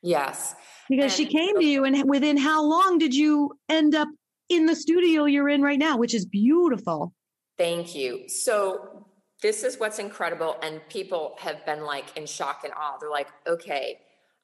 yes 0.05 0.55
because 0.89 1.05
and 1.05 1.11
she 1.11 1.25
came 1.25 1.55
to 1.59 1.65
you 1.65 1.83
and 1.83 2.09
within 2.09 2.37
how 2.37 2.63
long 2.63 2.97
did 2.97 3.13
you 3.13 3.51
end 3.69 3.95
up 3.95 4.07
in 4.49 4.65
the 4.65 4.75
studio 4.75 5.25
you're 5.25 5.49
in 5.49 5.61
right 5.61 5.79
now 5.79 5.97
which 5.97 6.13
is 6.13 6.25
beautiful 6.25 7.13
thank 7.57 7.95
you 7.95 8.29
so 8.29 9.05
this 9.41 9.63
is 9.63 9.79
what's 9.79 9.99
incredible 9.99 10.57
and 10.61 10.79
people 10.89 11.35
have 11.39 11.65
been 11.65 11.83
like 11.83 12.15
in 12.15 12.25
shock 12.25 12.61
and 12.63 12.73
awe 12.73 12.95
they're 12.99 13.09
like 13.09 13.27
okay 13.47 13.99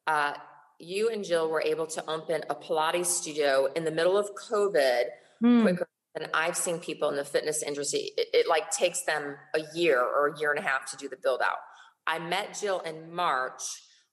uh, 0.08 0.34
you 0.80 1.10
and 1.10 1.24
jill 1.24 1.50
were 1.50 1.62
able 1.62 1.86
to 1.86 2.04
open 2.10 2.42
a 2.50 2.56
pilates 2.56 3.06
studio 3.06 3.68
in 3.76 3.86
the 3.86 3.92
middle 3.92 4.18
of 4.18 4.30
covid 4.36 5.04
mm. 5.44 5.62
quicker 5.62 5.88
and 6.16 6.30
I've 6.34 6.58
seen 6.58 6.80
people 6.80 7.10
in 7.10 7.16
the 7.16 7.24
fitness 7.24 7.64
industry, 7.64 8.12
it, 8.18 8.28
it, 8.34 8.48
like 8.50 8.70
takes 8.70 9.04
them 9.04 9.38
a 9.56 9.62
year 9.74 10.02
or 10.02 10.28
a 10.28 10.40
year 10.40 10.52
and 10.52 10.60
a 10.60 10.62
half 10.62 10.90
to 10.92 10.98
do 10.98 11.08
the 11.08 11.16
build 11.16 11.42
out. 11.42 11.58
I 12.06 12.20
met 12.20 12.58
Jill 12.60 12.82
in 12.82 13.14
March. 13.14 13.62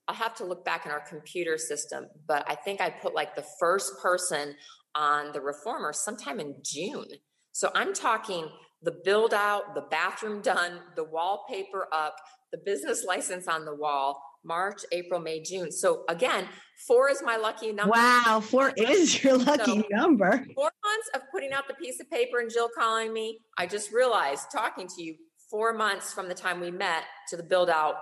I'll 0.09 0.15
have 0.15 0.33
to 0.37 0.43
look 0.43 0.65
back 0.65 0.87
in 0.87 0.91
our 0.91 1.03
computer 1.07 1.55
system, 1.59 2.07
but 2.27 2.43
I 2.47 2.55
think 2.55 2.81
I 2.81 2.89
put 2.89 3.13
like 3.13 3.35
the 3.35 3.45
first 3.59 3.93
person 4.01 4.55
on 4.95 5.31
the 5.33 5.39
reformer 5.39 5.93
sometime 5.93 6.39
in 6.39 6.55
June. 6.65 7.05
So 7.51 7.69
I'm 7.75 7.93
talking 7.93 8.49
the 8.81 8.95
build 9.03 9.35
out, 9.35 9.75
the 9.75 9.85
bathroom 9.91 10.41
done, 10.41 10.79
the 10.95 11.03
wallpaper 11.03 11.87
up, 11.93 12.15
the 12.51 12.57
business 12.65 13.05
license 13.05 13.47
on 13.47 13.65
the 13.65 13.75
wall, 13.75 14.19
March, 14.43 14.81
April, 14.91 15.19
May, 15.19 15.43
June. 15.43 15.71
So 15.71 16.05
again, 16.09 16.47
four 16.87 17.11
is 17.11 17.21
my 17.21 17.37
lucky 17.37 17.71
number. 17.71 17.91
Wow, 17.91 18.41
four 18.43 18.73
is 18.75 19.23
your 19.23 19.37
lucky 19.37 19.81
so 19.81 19.83
number. 19.91 20.43
Four 20.55 20.71
months 20.83 21.09
of 21.13 21.21
putting 21.31 21.53
out 21.53 21.67
the 21.67 21.75
piece 21.75 21.99
of 21.99 22.09
paper 22.09 22.39
and 22.39 22.49
Jill 22.51 22.69
calling 22.75 23.13
me. 23.13 23.41
I 23.59 23.67
just 23.67 23.91
realized 23.91 24.47
talking 24.51 24.87
to 24.87 25.03
you, 25.03 25.17
four 25.51 25.71
months 25.71 26.11
from 26.11 26.27
the 26.27 26.33
time 26.33 26.59
we 26.61 26.71
met 26.71 27.03
to 27.27 27.37
the 27.37 27.43
build 27.43 27.69
out, 27.69 27.97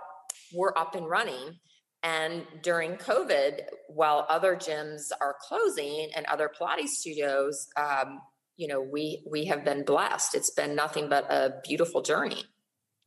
we're 0.53 0.73
up 0.77 0.95
and 0.95 1.09
running. 1.09 1.59
And 2.03 2.45
during 2.61 2.95
COVID, 2.95 3.61
while 3.87 4.25
other 4.29 4.55
gyms 4.55 5.09
are 5.19 5.35
closing 5.41 6.09
and 6.15 6.25
other 6.27 6.49
Pilates 6.49 6.89
studios, 6.89 7.67
um, 7.75 8.21
you 8.55 8.67
know, 8.67 8.81
we 8.81 9.23
we 9.29 9.45
have 9.45 9.63
been 9.63 9.83
blessed. 9.83 10.35
It's 10.35 10.51
been 10.51 10.75
nothing 10.75 11.09
but 11.09 11.25
a 11.31 11.55
beautiful 11.63 12.01
journey. 12.01 12.43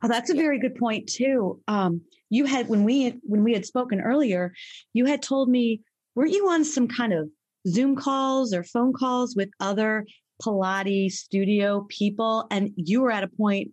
Oh, 0.02 0.08
that's 0.08 0.30
a 0.30 0.34
very 0.34 0.58
good 0.58 0.76
point 0.76 1.08
too. 1.08 1.60
Um, 1.68 2.02
you 2.30 2.46
had 2.46 2.68
when 2.68 2.84
we 2.84 3.20
when 3.22 3.44
we 3.44 3.52
had 3.52 3.66
spoken 3.66 4.00
earlier, 4.00 4.52
you 4.92 5.06
had 5.06 5.22
told 5.22 5.48
me 5.48 5.82
weren't 6.14 6.32
you 6.32 6.48
on 6.48 6.64
some 6.64 6.88
kind 6.88 7.12
of 7.12 7.28
Zoom 7.68 7.96
calls 7.96 8.54
or 8.54 8.64
phone 8.64 8.92
calls 8.92 9.36
with 9.36 9.50
other 9.60 10.06
Pilates 10.42 11.12
studio 11.12 11.86
people, 11.88 12.46
and 12.50 12.70
you 12.76 13.02
were 13.02 13.10
at 13.10 13.24
a 13.24 13.28
point 13.28 13.72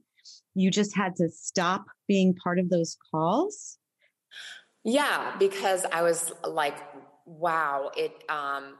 you 0.55 0.71
just 0.71 0.95
had 0.95 1.15
to 1.17 1.29
stop 1.29 1.85
being 2.07 2.33
part 2.33 2.59
of 2.59 2.69
those 2.69 2.97
calls. 3.11 3.77
Yeah, 4.87 5.35
because 5.37 5.85
I 5.91 6.01
was 6.01 6.31
like, 6.45 6.77
wow, 7.25 7.91
it 7.97 8.23
um, 8.29 8.75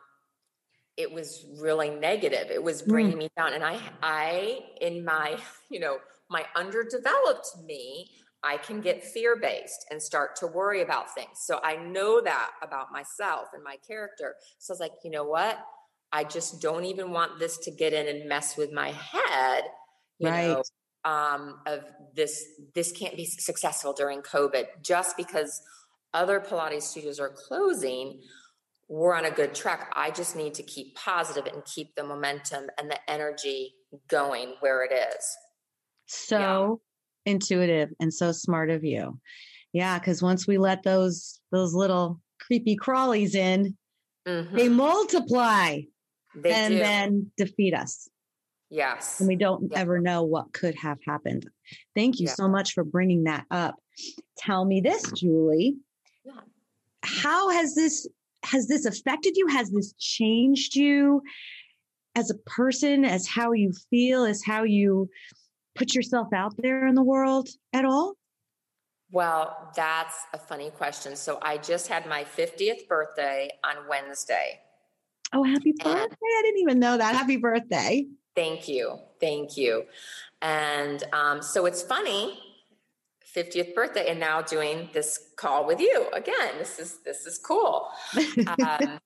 it 0.96 1.12
was 1.12 1.46
really 1.60 1.90
negative. 1.90 2.50
It 2.50 2.64
was 2.64 2.82
bringing 2.82 3.16
mm. 3.16 3.20
me 3.20 3.30
down, 3.36 3.52
and 3.52 3.62
I 3.62 3.78
I 4.02 4.60
in 4.80 5.04
my 5.04 5.38
you 5.70 5.82
know 5.82 5.98
my 6.30 6.46
underdeveloped 6.56 7.58
me, 7.66 8.10
I 8.42 8.56
can 8.56 8.80
get 8.80 9.04
fear 9.04 9.36
based 9.36 9.86
and 9.92 10.02
start 10.02 10.38
to 10.38 10.48
worry 10.48 10.82
about 10.82 11.14
things. 11.14 11.42
So 11.42 11.60
I 11.62 11.76
know 11.76 12.22
that 12.22 12.52
about 12.64 12.90
myself 12.90 13.50
and 13.54 13.62
my 13.62 13.76
character. 13.86 14.36
So 14.60 14.72
I 14.72 14.76
was 14.76 14.80
like, 14.80 14.94
you 15.04 15.12
know 15.12 15.26
what? 15.26 15.60
I 16.14 16.24
just 16.24 16.62
don't 16.62 16.86
even 16.86 17.12
want 17.12 17.38
this 17.38 17.58
to 17.60 17.72
get 17.72 17.92
in 17.92 18.08
and 18.08 18.30
mess 18.30 18.56
with 18.56 18.72
my 18.72 18.92
head. 18.92 19.64
You 20.20 20.30
right. 20.30 20.48
know, 20.48 20.64
um, 21.04 21.60
of 21.66 21.84
this 22.16 22.46
this 22.76 22.94
can't 22.94 23.18
be 23.18 23.26
successful 23.26 23.92
during 23.92 24.22
COVID 24.22 24.68
just 24.82 25.18
because 25.18 25.62
other 26.14 26.40
Pilates 26.40 26.84
studios 26.84 27.20
are 27.20 27.30
closing. 27.30 28.22
We're 28.90 29.16
on 29.16 29.26
a 29.26 29.32
good 29.32 29.54
track. 29.54 29.92
I 29.96 30.12
just 30.12 30.36
need 30.36 30.54
to 30.56 30.64
keep 30.64 30.96
positive 30.96 31.46
and 31.52 31.64
keep 31.66 31.94
the 31.96 32.04
momentum 32.04 32.68
and 32.80 32.90
the 32.90 33.00
energy 33.10 33.76
going 34.08 34.54
where 34.62 34.84
it 34.84 34.94
is. 34.94 35.26
So 36.08 36.82
yeah. 37.26 37.34
intuitive 37.34 37.90
and 38.00 38.14
so 38.14 38.32
smart 38.32 38.70
of 38.70 38.84
you. 38.84 39.20
Yeah, 39.74 40.00
because 40.00 40.22
once 40.22 40.48
we 40.48 40.58
let 40.58 40.84
those 40.84 41.40
those 41.52 41.74
little 41.74 42.22
creepy 42.40 42.78
crawlies 42.78 43.36
in, 43.36 43.78
mm-hmm. 44.28 44.56
they 44.56 44.70
multiply 44.70 45.82
they 46.36 46.52
and 46.52 46.74
do. 46.74 46.80
then 46.80 47.32
defeat 47.38 47.74
us. 47.74 48.08
Yes. 48.70 49.20
And 49.20 49.28
we 49.28 49.36
don't 49.36 49.72
yeah. 49.72 49.80
ever 49.80 50.00
know 50.00 50.24
what 50.24 50.54
could 50.54 50.76
have 50.76 50.98
happened. 51.06 51.48
Thank 51.96 52.20
you 52.20 52.28
yeah. 52.28 52.34
so 52.34 52.48
much 52.48 52.74
for 52.74 52.84
bringing 52.84 53.24
that 53.24 53.46
up. 53.52 53.76
Tell 54.38 54.66
me 54.66 54.82
this, 54.82 55.12
Julie. 55.12 55.76
How 57.08 57.50
has 57.50 57.74
this 57.74 58.08
has 58.44 58.68
this 58.68 58.86
affected 58.86 59.36
you? 59.36 59.48
Has 59.48 59.72
this 59.72 59.94
changed 59.94 60.76
you 60.76 61.22
as 62.16 62.30
a 62.30 62.36
person, 62.46 63.06
as 63.06 63.28
how 63.28 63.52
you 63.52 63.72
feel, 63.90 64.26
as 64.26 64.44
how 64.44 64.64
you 64.64 65.10
put 65.76 65.94
yourself 65.94 66.28
out 66.34 66.54
there 66.58 66.88
in 66.88 66.96
the 66.96 67.04
world 67.04 67.50
at 67.74 67.86
all? 67.86 68.16
Well, 69.12 69.72
that's 69.76 70.16
a 70.34 70.38
funny 70.38 70.70
question. 70.70 71.16
So 71.16 71.40
I 71.42 71.58
just 71.58 71.88
had 71.88 72.08
my 72.08 72.24
50th 72.24 72.88
birthday 72.88 73.50
on 73.64 73.88
Wednesday. 73.88 74.60
Oh, 75.34 75.44
happy 75.44 75.72
birthday. 75.72 76.00
And 76.00 76.12
I 76.12 76.42
didn't 76.44 76.60
even 76.60 76.80
know 76.80 76.98
that. 76.98 77.16
Happy 77.16 77.38
birthday. 77.38 78.06
Thank 78.36 78.68
you. 78.68 79.00
Thank 79.20 79.56
you. 79.56 79.86
And 80.42 81.04
um, 81.14 81.42
so 81.42 81.66
it's 81.66 81.82
funny 81.82 82.40
50th 83.38 83.76
birthday 83.76 84.10
and 84.10 84.20
now 84.20 84.42
doing 84.42 84.90
this 84.94 85.20
call 85.36 85.66
with 85.66 85.80
you. 85.80 86.08
Again 86.14 86.58
this 86.58 86.80
is 86.80 87.00
this 87.06 87.26
is 87.26 87.38
cool. 87.38 87.90
Um, 88.64 89.00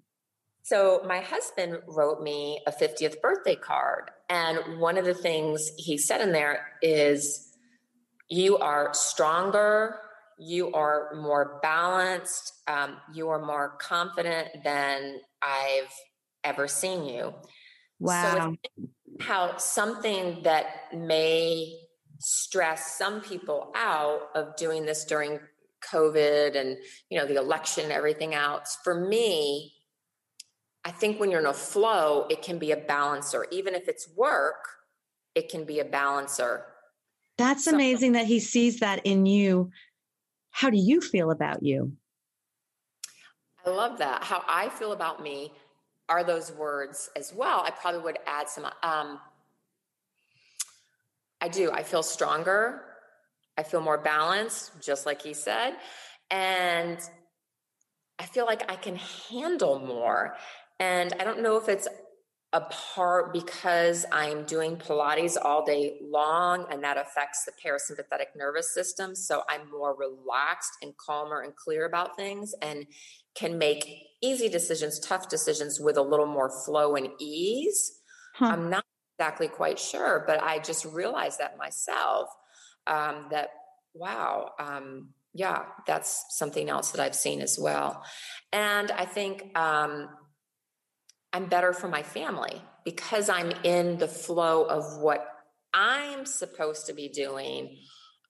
so 0.62 1.02
my 1.06 1.20
husband 1.20 1.78
wrote 1.88 2.22
me 2.22 2.60
a 2.66 2.72
50th 2.72 3.20
birthday 3.20 3.56
card 3.56 4.10
and 4.28 4.78
one 4.78 4.96
of 4.96 5.04
the 5.04 5.14
things 5.14 5.70
he 5.76 5.98
said 5.98 6.20
in 6.20 6.32
there 6.32 6.68
is 6.80 7.50
you 8.28 8.58
are 8.58 8.94
stronger 8.94 9.98
you 10.38 10.72
are 10.72 11.14
more 11.14 11.58
balanced 11.62 12.52
um, 12.68 12.96
you 13.12 13.28
are 13.28 13.44
more 13.44 13.76
confident 13.80 14.48
than 14.64 15.20
i've 15.42 15.92
ever 16.44 16.68
seen 16.68 17.04
you. 17.04 17.34
Wow. 17.98 18.56
so 18.58 18.80
how 19.20 19.56
something 19.58 20.42
that 20.42 20.66
may 20.94 21.78
stress 22.22 22.96
some 22.96 23.20
people 23.20 23.72
out 23.74 24.30
of 24.34 24.56
doing 24.56 24.86
this 24.86 25.04
during 25.04 25.40
COVID 25.92 26.56
and 26.56 26.76
you 27.10 27.18
know 27.18 27.26
the 27.26 27.36
election 27.36 27.84
and 27.84 27.92
everything 27.92 28.34
else. 28.34 28.78
For 28.84 28.94
me, 28.94 29.74
I 30.84 30.90
think 30.90 31.18
when 31.18 31.30
you're 31.30 31.40
in 31.40 31.46
a 31.46 31.52
flow, 31.52 32.26
it 32.30 32.42
can 32.42 32.58
be 32.58 32.72
a 32.72 32.76
balancer. 32.76 33.46
Even 33.50 33.74
if 33.74 33.88
it's 33.88 34.08
work, 34.16 34.64
it 35.34 35.48
can 35.48 35.64
be 35.64 35.80
a 35.80 35.84
balancer. 35.84 36.66
That's 37.38 37.64
so, 37.64 37.74
amazing 37.74 38.12
that 38.12 38.26
he 38.26 38.40
sees 38.40 38.80
that 38.80 39.04
in 39.04 39.26
you. 39.26 39.70
How 40.50 40.70
do 40.70 40.76
you 40.76 41.00
feel 41.00 41.30
about 41.30 41.62
you? 41.62 41.92
I 43.64 43.70
love 43.70 43.98
that. 43.98 44.24
How 44.24 44.44
I 44.48 44.68
feel 44.68 44.92
about 44.92 45.22
me 45.22 45.52
are 46.08 46.24
those 46.24 46.52
words 46.52 47.10
as 47.16 47.32
well. 47.32 47.60
I 47.60 47.70
probably 47.70 48.00
would 48.00 48.18
add 48.26 48.48
some 48.48 48.66
um, 48.82 49.18
I 51.42 51.48
do. 51.48 51.72
I 51.72 51.82
feel 51.82 52.04
stronger. 52.04 52.82
I 53.58 53.64
feel 53.64 53.80
more 53.80 53.98
balanced, 53.98 54.80
just 54.80 55.04
like 55.04 55.20
he 55.20 55.34
said. 55.34 55.74
And 56.30 56.98
I 58.18 58.24
feel 58.26 58.46
like 58.46 58.70
I 58.70 58.76
can 58.76 58.96
handle 58.96 59.80
more. 59.80 60.36
And 60.78 61.12
I 61.18 61.24
don't 61.24 61.42
know 61.42 61.56
if 61.56 61.68
it's 61.68 61.88
a 62.52 62.60
part 62.60 63.32
because 63.32 64.04
I'm 64.12 64.44
doing 64.44 64.76
Pilates 64.76 65.36
all 65.42 65.64
day 65.64 65.98
long 66.02 66.66
and 66.70 66.84
that 66.84 66.96
affects 66.96 67.44
the 67.44 67.52
parasympathetic 67.52 68.36
nervous 68.36 68.72
system. 68.72 69.14
So 69.16 69.42
I'm 69.48 69.70
more 69.70 69.96
relaxed 69.96 70.72
and 70.82 70.96
calmer 70.96 71.40
and 71.40 71.56
clear 71.56 71.86
about 71.86 72.14
things 72.16 72.54
and 72.62 72.86
can 73.34 73.58
make 73.58 73.86
easy 74.22 74.48
decisions, 74.48 75.00
tough 75.00 75.28
decisions 75.28 75.80
with 75.80 75.96
a 75.96 76.02
little 76.02 76.26
more 76.26 76.50
flow 76.64 76.94
and 76.94 77.08
ease. 77.18 77.98
Huh. 78.34 78.46
I'm 78.46 78.70
not 78.70 78.84
exactly 79.22 79.46
quite 79.46 79.78
sure, 79.78 80.24
but 80.26 80.42
I 80.42 80.58
just 80.58 80.84
realized 80.84 81.38
that 81.38 81.56
myself 81.56 82.28
um, 82.88 83.28
that, 83.30 83.50
wow, 83.94 84.50
um, 84.58 85.10
yeah, 85.32 85.62
that's 85.86 86.24
something 86.30 86.68
else 86.68 86.90
that 86.90 87.00
I've 87.00 87.14
seen 87.14 87.40
as 87.40 87.56
well. 87.56 88.02
And 88.52 88.90
I 88.90 89.04
think 89.04 89.56
um, 89.56 90.08
I'm 91.32 91.46
better 91.46 91.72
for 91.72 91.86
my 91.86 92.02
family 92.02 92.60
because 92.84 93.28
I'm 93.28 93.52
in 93.62 93.98
the 93.98 94.08
flow 94.08 94.64
of 94.64 95.00
what 95.00 95.24
I'm 95.72 96.26
supposed 96.26 96.86
to 96.86 96.92
be 96.92 97.08
doing. 97.08 97.76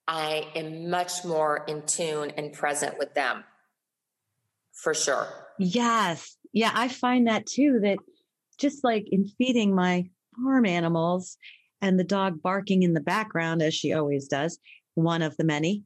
I 0.07 0.47
am 0.55 0.91
much 0.91 1.25
more 1.25 1.65
in 1.67 1.87
tune 1.87 2.33
and 2.37 2.53
present 2.53 2.99
with 2.99 3.15
them 3.15 3.45
for 4.75 4.93
sure. 4.93 5.27
Yes. 5.59 6.37
Yeah, 6.53 6.71
I 6.75 6.89
find 6.89 7.29
that 7.29 7.47
too, 7.47 7.81
that 7.83 7.97
just 8.59 8.85
like 8.85 9.07
in 9.11 9.27
feeding 9.39 9.75
my 9.75 10.11
farm 10.37 10.67
animals 10.67 11.37
and 11.81 11.99
the 11.99 12.05
dog 12.05 12.43
barking 12.43 12.83
in 12.83 12.95
the 12.95 13.01
background, 13.01 13.63
as 13.63 13.75
she 13.75 13.93
always 13.93 14.29
does, 14.29 14.59
one 14.95 15.23
of 15.23 15.37
the 15.37 15.45
many, 15.45 15.83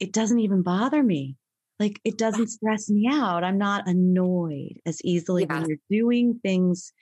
it 0.00 0.12
doesn't 0.12 0.40
even 0.40 0.62
bother 0.62 1.02
me. 1.02 1.36
Like 1.78 2.00
it 2.04 2.18
doesn't 2.18 2.48
stress 2.50 2.88
me 2.88 3.08
out. 3.10 3.44
I'm 3.44 3.58
not 3.58 3.88
annoyed 3.88 4.80
as 4.86 5.02
easily 5.04 5.44
when 5.44 5.68
you're 5.68 5.78
doing 5.90 6.40
things 6.42 6.92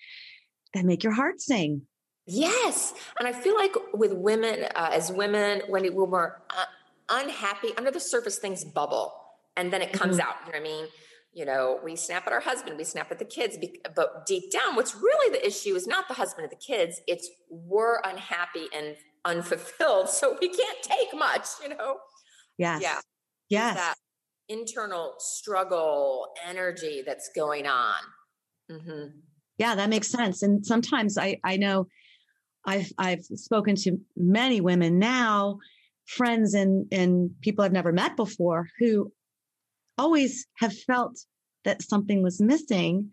that 0.74 0.84
make 0.84 1.04
your 1.04 1.12
heart 1.12 1.40
sing. 1.40 1.82
Yes. 2.26 2.94
And 3.18 3.28
I 3.28 3.32
feel 3.32 3.56
like 3.56 3.74
with 3.92 4.12
women, 4.12 4.64
uh, 4.74 4.90
as 4.92 5.10
women, 5.10 5.62
when, 5.68 5.84
when 5.94 6.10
we're 6.10 6.36
uh, 6.50 6.64
unhappy, 7.08 7.72
under 7.76 7.90
the 7.90 8.00
surface, 8.00 8.38
things 8.38 8.64
bubble 8.64 9.12
and 9.56 9.72
then 9.72 9.82
it 9.82 9.92
comes 9.92 10.18
mm-hmm. 10.18 10.28
out. 10.28 10.36
You 10.46 10.52
know 10.52 10.58
what 10.58 10.68
I 10.68 10.72
mean? 10.72 10.86
You 11.34 11.44
know, 11.46 11.80
we 11.82 11.96
snap 11.96 12.26
at 12.26 12.32
our 12.32 12.40
husband, 12.40 12.76
we 12.76 12.84
snap 12.84 13.10
at 13.10 13.18
the 13.18 13.24
kids. 13.24 13.56
But 13.96 14.26
deep 14.26 14.50
down, 14.50 14.76
what's 14.76 14.94
really 14.94 15.32
the 15.32 15.44
issue 15.44 15.74
is 15.74 15.86
not 15.86 16.08
the 16.08 16.14
husband 16.14 16.46
or 16.46 16.48
the 16.48 16.56
kids. 16.56 17.00
It's 17.06 17.28
we're 17.50 18.00
unhappy 18.04 18.66
and 18.74 18.96
unfulfilled. 19.24 20.08
So 20.10 20.36
we 20.40 20.48
can't 20.48 20.82
take 20.82 21.14
much, 21.14 21.46
you 21.62 21.70
know? 21.70 21.96
Yes. 22.58 22.82
Yeah. 22.82 23.00
Yes. 23.48 23.76
That 23.76 23.94
internal 24.48 25.14
struggle 25.18 26.28
energy 26.46 27.02
that's 27.04 27.30
going 27.34 27.66
on. 27.66 27.94
Mm-hmm. 28.70 29.18
Yeah, 29.58 29.74
that 29.74 29.88
makes 29.88 30.08
sense. 30.08 30.42
And 30.42 30.64
sometimes 30.64 31.16
I, 31.16 31.38
I 31.44 31.56
know 31.56 31.86
I've, 32.66 32.92
I've 32.98 33.24
spoken 33.24 33.74
to 33.76 33.98
many 34.16 34.60
women 34.60 34.98
now, 34.98 35.58
friends 36.06 36.54
and, 36.54 36.86
and 36.92 37.30
people 37.40 37.64
I've 37.64 37.72
never 37.72 37.92
met 37.92 38.16
before 38.16 38.68
who 38.78 39.12
always 39.98 40.46
have 40.58 40.76
felt 40.76 41.18
that 41.64 41.82
something 41.82 42.22
was 42.22 42.40
missing, 42.40 43.10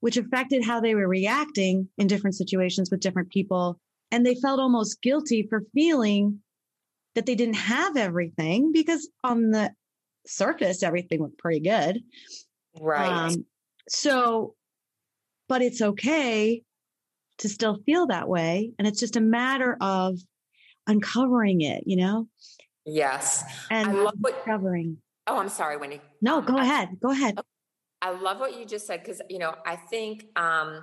which 0.00 0.16
affected 0.16 0.64
how 0.64 0.80
they 0.80 0.94
were 0.94 1.08
reacting 1.08 1.88
in 1.98 2.06
different 2.06 2.36
situations 2.36 2.90
with 2.90 3.00
different 3.00 3.30
people. 3.30 3.80
And 4.10 4.24
they 4.24 4.36
felt 4.36 4.60
almost 4.60 5.02
guilty 5.02 5.46
for 5.48 5.64
feeling 5.74 6.40
that 7.14 7.26
they 7.26 7.34
didn't 7.34 7.56
have 7.56 7.96
everything 7.96 8.70
because 8.72 9.08
on 9.24 9.50
the 9.50 9.72
surface, 10.26 10.82
everything 10.82 11.20
looked 11.20 11.38
pretty 11.38 11.60
good. 11.60 12.00
Right. 12.80 13.08
Um, 13.08 13.44
so, 13.88 14.54
but 15.48 15.62
it's 15.62 15.82
okay 15.82 16.62
to 17.38 17.48
still 17.48 17.78
feel 17.84 18.06
that 18.06 18.28
way. 18.28 18.72
And 18.78 18.86
it's 18.86 19.00
just 19.00 19.16
a 19.16 19.20
matter 19.20 19.76
of 19.80 20.18
uncovering 20.86 21.60
it, 21.60 21.84
you 21.86 21.96
know? 21.96 22.28
Yes. 22.84 23.44
And 23.70 23.88
I 23.88 23.92
love 23.92 24.14
what, 24.20 24.34
uncovering. 24.46 24.98
Oh, 25.28 25.38
I'm 25.38 25.50
sorry, 25.50 25.76
Wendy. 25.76 26.00
No, 26.22 26.40
go 26.40 26.56
ahead. 26.56 26.88
Go 27.02 27.10
ahead. 27.10 27.38
I 28.00 28.10
love 28.10 28.40
what 28.40 28.58
you 28.58 28.64
just 28.64 28.86
said 28.86 29.02
because, 29.02 29.20
you 29.28 29.38
know, 29.38 29.54
I 29.66 29.76
think 29.76 30.24
um, 30.36 30.82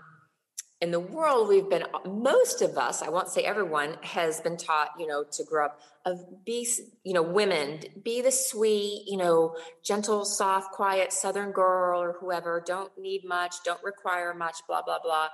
in 0.81 0.91
the 0.91 0.99
world 0.99 1.47
we've 1.47 1.67
been, 1.67 1.83
most 2.05 2.61
of 2.61 2.77
us, 2.77 3.01
I 3.01 3.09
won't 3.09 3.29
say 3.29 3.41
everyone, 3.41 3.97
has 4.03 4.41
been 4.41 4.55
taught, 4.55 4.89
you 4.99 5.07
know, 5.07 5.23
to 5.31 5.43
grow 5.43 5.65
up 5.65 5.79
of 6.05 6.19
be, 6.45 6.67
you 7.03 7.13
know, 7.13 7.23
women, 7.23 7.79
be 8.03 8.21
the 8.21 8.31
sweet, 8.31 9.05
you 9.07 9.17
know, 9.17 9.55
gentle, 9.83 10.25
soft, 10.25 10.73
quiet 10.73 11.11
Southern 11.11 11.51
girl 11.51 11.99
or 11.99 12.17
whoever, 12.19 12.61
don't 12.63 12.91
need 12.99 13.23
much, 13.25 13.55
don't 13.63 13.83
require 13.83 14.35
much, 14.35 14.57
blah, 14.67 14.83
blah, 14.83 14.99
blah. 15.03 15.29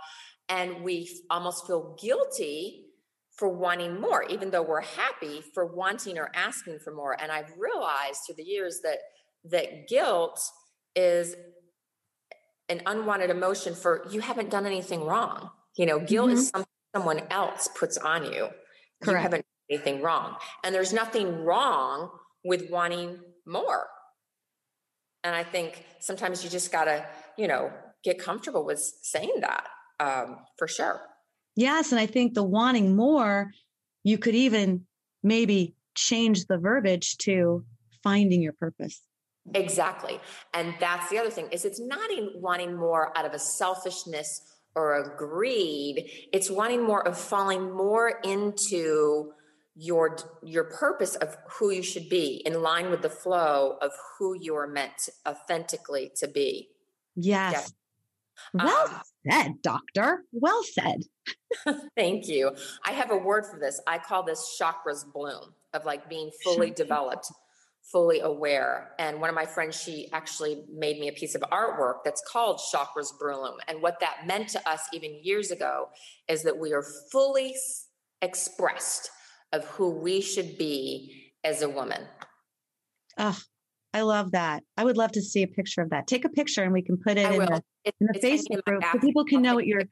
And 0.47 0.83
we 0.83 1.09
almost 1.29 1.67
feel 1.67 1.97
guilty 2.01 2.85
for 3.37 3.49
wanting 3.49 3.99
more, 3.99 4.23
even 4.23 4.51
though 4.51 4.61
we're 4.61 4.81
happy 4.81 5.41
for 5.53 5.65
wanting 5.65 6.17
or 6.17 6.31
asking 6.35 6.79
for 6.79 6.93
more. 6.93 7.15
And 7.19 7.31
I've 7.31 7.51
realized 7.57 8.21
through 8.25 8.35
the 8.35 8.43
years 8.43 8.81
that 8.83 8.99
that 9.45 9.87
guilt 9.87 10.39
is 10.95 11.35
an 12.69 12.81
unwanted 12.85 13.29
emotion 13.29 13.73
for 13.73 14.05
you 14.11 14.19
haven't 14.19 14.49
done 14.49 14.65
anything 14.65 15.05
wrong. 15.05 15.49
You 15.77 15.85
know, 15.85 15.99
guilt 15.99 16.29
mm-hmm. 16.29 16.37
is 16.37 16.49
something 16.49 16.67
someone 16.95 17.21
else 17.29 17.69
puts 17.69 17.97
on 17.97 18.25
you. 18.25 18.49
Correct. 19.01 19.05
You 19.05 19.15
haven't 19.15 19.41
done 19.41 19.69
anything 19.69 20.01
wrong. 20.01 20.35
And 20.63 20.75
there's 20.75 20.93
nothing 20.93 21.43
wrong 21.43 22.11
with 22.43 22.69
wanting 22.69 23.19
more. 23.45 23.87
And 25.23 25.35
I 25.35 25.43
think 25.43 25.85
sometimes 25.99 26.43
you 26.43 26.49
just 26.49 26.71
gotta, 26.71 27.05
you 27.37 27.47
know, 27.47 27.71
get 28.03 28.19
comfortable 28.19 28.65
with 28.65 28.79
saying 29.01 29.41
that 29.41 29.67
um, 29.99 30.37
for 30.57 30.67
sure. 30.67 31.01
Yes. 31.55 31.91
And 31.91 31.99
I 31.99 32.05
think 32.05 32.33
the 32.33 32.43
wanting 32.43 32.95
more, 32.95 33.51
you 34.03 34.17
could 34.17 34.35
even 34.35 34.85
maybe 35.23 35.75
change 35.95 36.45
the 36.45 36.57
verbiage 36.57 37.17
to 37.19 37.63
finding 38.03 38.41
your 38.41 38.53
purpose. 38.53 39.01
Exactly. 39.53 40.19
And 40.53 40.75
that's 40.79 41.09
the 41.09 41.17
other 41.17 41.29
thing 41.29 41.47
is 41.51 41.65
it's 41.65 41.79
not 41.79 42.09
wanting 42.35 42.77
more 42.77 43.17
out 43.17 43.25
of 43.25 43.33
a 43.33 43.39
selfishness 43.39 44.41
or 44.75 44.95
a 44.95 45.17
greed. 45.17 46.09
It's 46.31 46.49
wanting 46.49 46.83
more 46.83 47.05
of 47.07 47.17
falling 47.17 47.71
more 47.75 48.21
into 48.23 49.33
your 49.75 50.17
your 50.43 50.65
purpose 50.65 51.15
of 51.15 51.37
who 51.49 51.71
you 51.71 51.81
should 51.81 52.09
be 52.09 52.41
in 52.45 52.61
line 52.61 52.89
with 52.89 53.01
the 53.01 53.09
flow 53.09 53.77
of 53.81 53.91
who 54.17 54.37
you 54.39 54.55
are 54.55 54.67
meant 54.67 55.09
authentically 55.27 56.11
to 56.17 56.27
be. 56.27 56.69
Yes. 57.15 57.73
Well 58.53 58.87
um, 58.87 59.01
said, 59.29 59.61
doctor. 59.61 60.23
Well 60.31 60.63
said. 60.63 61.01
Thank 61.95 62.27
you. 62.27 62.51
I 62.85 62.91
have 62.91 63.11
a 63.11 63.17
word 63.17 63.45
for 63.45 63.59
this. 63.59 63.79
I 63.87 63.97
call 63.97 64.23
this 64.23 64.59
chakras 64.59 65.03
bloom 65.11 65.53
of 65.73 65.85
like 65.85 66.09
being 66.09 66.31
fully 66.43 66.71
developed, 66.71 67.31
fully 67.91 68.19
aware. 68.19 68.91
And 68.99 69.21
one 69.21 69.29
of 69.29 69.35
my 69.35 69.45
friends, 69.45 69.81
she 69.81 70.09
actually 70.11 70.63
made 70.71 70.99
me 70.99 71.07
a 71.07 71.13
piece 71.13 71.35
of 71.35 71.41
artwork 71.51 72.03
that's 72.03 72.23
called 72.29 72.59
Chakras 72.73 73.11
Bloom. 73.19 73.55
And 73.67 73.81
what 73.81 73.99
that 73.99 74.27
meant 74.27 74.49
to 74.49 74.69
us 74.69 74.81
even 74.93 75.19
years 75.23 75.51
ago 75.51 75.89
is 76.27 76.43
that 76.43 76.57
we 76.57 76.73
are 76.73 76.83
fully 77.11 77.55
expressed 78.21 79.09
of 79.53 79.65
who 79.65 79.89
we 79.89 80.21
should 80.21 80.57
be 80.57 81.31
as 81.43 81.61
a 81.61 81.69
woman. 81.69 82.07
Oh, 83.17 83.37
I 83.93 84.01
love 84.01 84.31
that. 84.31 84.63
I 84.77 84.83
would 84.83 84.97
love 84.97 85.11
to 85.13 85.21
see 85.21 85.43
a 85.43 85.47
picture 85.47 85.81
of 85.81 85.89
that. 85.89 86.07
Take 86.07 86.23
a 86.25 86.29
picture 86.29 86.63
and 86.63 86.71
we 86.71 86.81
can 86.81 86.97
put 86.97 87.17
it 87.17 87.31
in 87.31 87.39
the, 87.39 87.63
in 87.85 88.07
the 88.13 88.19
Facebook 88.19 88.63
group 88.63 88.83
so 88.91 88.99
people 88.99 89.25
can 89.25 89.41
know 89.41 89.55
what 89.55 89.67
you're 89.67 89.83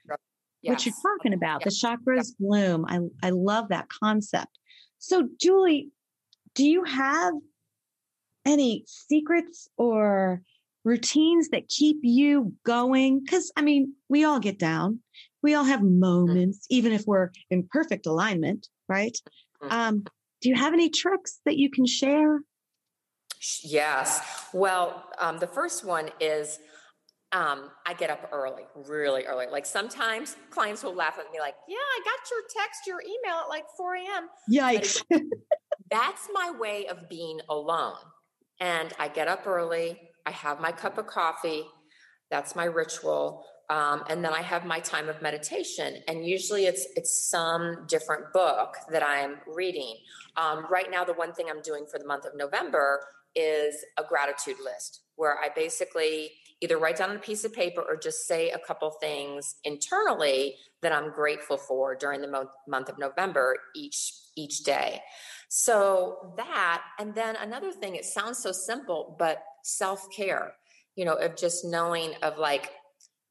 yes. 0.61 0.71
what 0.71 0.85
you're 0.85 0.95
talking 1.17 1.33
about. 1.33 1.63
The 1.63 1.69
chakras 1.69 2.29
bloom. 2.39 2.85
I 2.87 2.99
I 3.27 3.31
love 3.31 3.69
that 3.69 3.87
concept. 3.89 4.57
So 4.99 5.27
Julie, 5.39 5.89
do 6.55 6.65
you 6.65 6.83
have 6.85 7.33
any 8.45 8.85
secrets 8.87 9.67
or 9.77 10.41
routines 10.85 11.49
that 11.49 11.67
keep 11.67 11.97
you 12.01 12.53
going? 12.65 13.19
Because 13.19 13.51
I 13.57 13.61
mean, 13.61 13.93
we 14.07 14.23
all 14.23 14.39
get 14.39 14.59
down. 14.59 14.99
We 15.41 15.55
all 15.55 15.65
have 15.65 15.81
mm-hmm. 15.81 15.99
moments, 15.99 16.59
mm-hmm. 16.59 16.75
even 16.75 16.93
if 16.93 17.05
we're 17.05 17.31
in 17.49 17.67
perfect 17.69 18.05
alignment, 18.05 18.67
right? 18.87 19.17
Mm-hmm. 19.61 19.73
Um, 19.73 20.03
do 20.41 20.49
you 20.49 20.55
have 20.55 20.73
any 20.73 20.89
tricks 20.89 21.39
that 21.45 21.57
you 21.57 21.69
can 21.69 21.85
share? 21.85 22.39
Yes. 23.63 24.21
Well, 24.53 25.05
um, 25.19 25.39
the 25.39 25.47
first 25.47 25.85
one 25.85 26.09
is 26.19 26.59
um, 27.31 27.69
I 27.85 27.93
get 27.93 28.09
up 28.09 28.29
early, 28.31 28.63
really 28.75 29.25
early. 29.25 29.45
Like 29.51 29.65
sometimes 29.65 30.35
clients 30.49 30.83
will 30.83 30.95
laugh 30.95 31.19
at 31.19 31.31
me, 31.31 31.39
like, 31.39 31.55
"Yeah, 31.67 31.77
I 31.77 32.01
got 32.03 32.19
your 32.31 32.41
text, 32.57 32.87
your 32.87 33.01
email 33.01 33.39
at 33.43 33.49
like 33.49 33.65
4 33.77 33.95
a.m." 33.95 34.29
Yikes! 34.51 35.03
that's 35.91 36.27
my 36.33 36.51
way 36.59 36.87
of 36.87 37.07
being 37.07 37.39
alone. 37.49 37.97
And 38.59 38.93
I 38.99 39.07
get 39.07 39.27
up 39.27 39.47
early. 39.47 39.99
I 40.25 40.31
have 40.31 40.59
my 40.59 40.71
cup 40.71 40.97
of 40.97 41.07
coffee. 41.07 41.65
That's 42.29 42.55
my 42.55 42.65
ritual. 42.65 43.45
Um, 43.69 44.03
and 44.09 44.25
then 44.25 44.33
I 44.33 44.41
have 44.41 44.65
my 44.65 44.79
time 44.79 45.09
of 45.09 45.21
meditation, 45.21 46.01
and 46.07 46.25
usually 46.25 46.65
it's 46.65 46.87
it's 46.95 47.29
some 47.29 47.85
different 47.87 48.33
book 48.33 48.75
that 48.91 49.03
I'm 49.03 49.37
reading. 49.45 49.97
Um, 50.35 50.65
right 50.71 50.89
now, 50.89 51.03
the 51.03 51.13
one 51.13 51.33
thing 51.33 51.45
I'm 51.47 51.61
doing 51.61 51.85
for 51.89 51.99
the 51.99 52.05
month 52.05 52.25
of 52.25 52.35
November 52.35 53.01
is 53.35 53.83
a 53.97 54.03
gratitude 54.03 54.57
list 54.63 55.01
where 55.15 55.37
I 55.37 55.49
basically 55.53 56.31
either 56.61 56.77
write 56.77 56.97
down 56.97 57.09
on 57.09 57.15
a 57.15 57.19
piece 57.19 57.45
of 57.45 57.53
paper 57.53 57.81
or 57.81 57.95
just 57.95 58.27
say 58.27 58.51
a 58.51 58.59
couple 58.59 58.91
things 58.91 59.55
internally 59.63 60.55
that 60.81 60.91
I'm 60.91 61.11
grateful 61.11 61.57
for 61.57 61.95
during 61.95 62.21
the 62.21 62.27
mo- 62.27 62.49
month 62.67 62.89
of 62.89 62.97
November 62.97 63.57
each 63.75 64.13
each 64.35 64.63
day. 64.63 65.01
So 65.49 66.33
that 66.37 66.83
and 66.99 67.13
then 67.15 67.35
another 67.35 67.71
thing 67.71 67.95
it 67.95 68.05
sounds 68.05 68.37
so 68.39 68.51
simple 68.51 69.15
but 69.19 69.43
self-care, 69.63 70.53
you 70.95 71.05
know, 71.05 71.13
of 71.13 71.35
just 71.35 71.65
knowing 71.65 72.13
of 72.21 72.37
like 72.37 72.71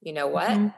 you 0.01 0.13
know 0.13 0.29
what? 0.29 0.51
Mm-hmm. 0.51 0.69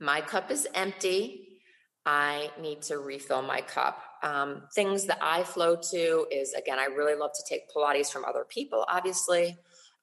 My 0.00 0.20
cup 0.20 0.50
is 0.50 0.66
empty. 0.74 1.60
I 2.04 2.50
need 2.60 2.82
to 2.82 2.98
refill 2.98 3.42
my 3.42 3.60
cup. 3.60 4.02
Um, 4.22 4.62
things 4.74 5.06
that 5.06 5.18
I 5.20 5.42
flow 5.42 5.76
to 5.90 6.26
is 6.30 6.52
again, 6.54 6.78
I 6.78 6.86
really 6.86 7.14
love 7.14 7.32
to 7.34 7.44
take 7.48 7.70
Pilates 7.70 8.10
from 8.10 8.24
other 8.24 8.44
people, 8.48 8.84
obviously. 8.88 9.56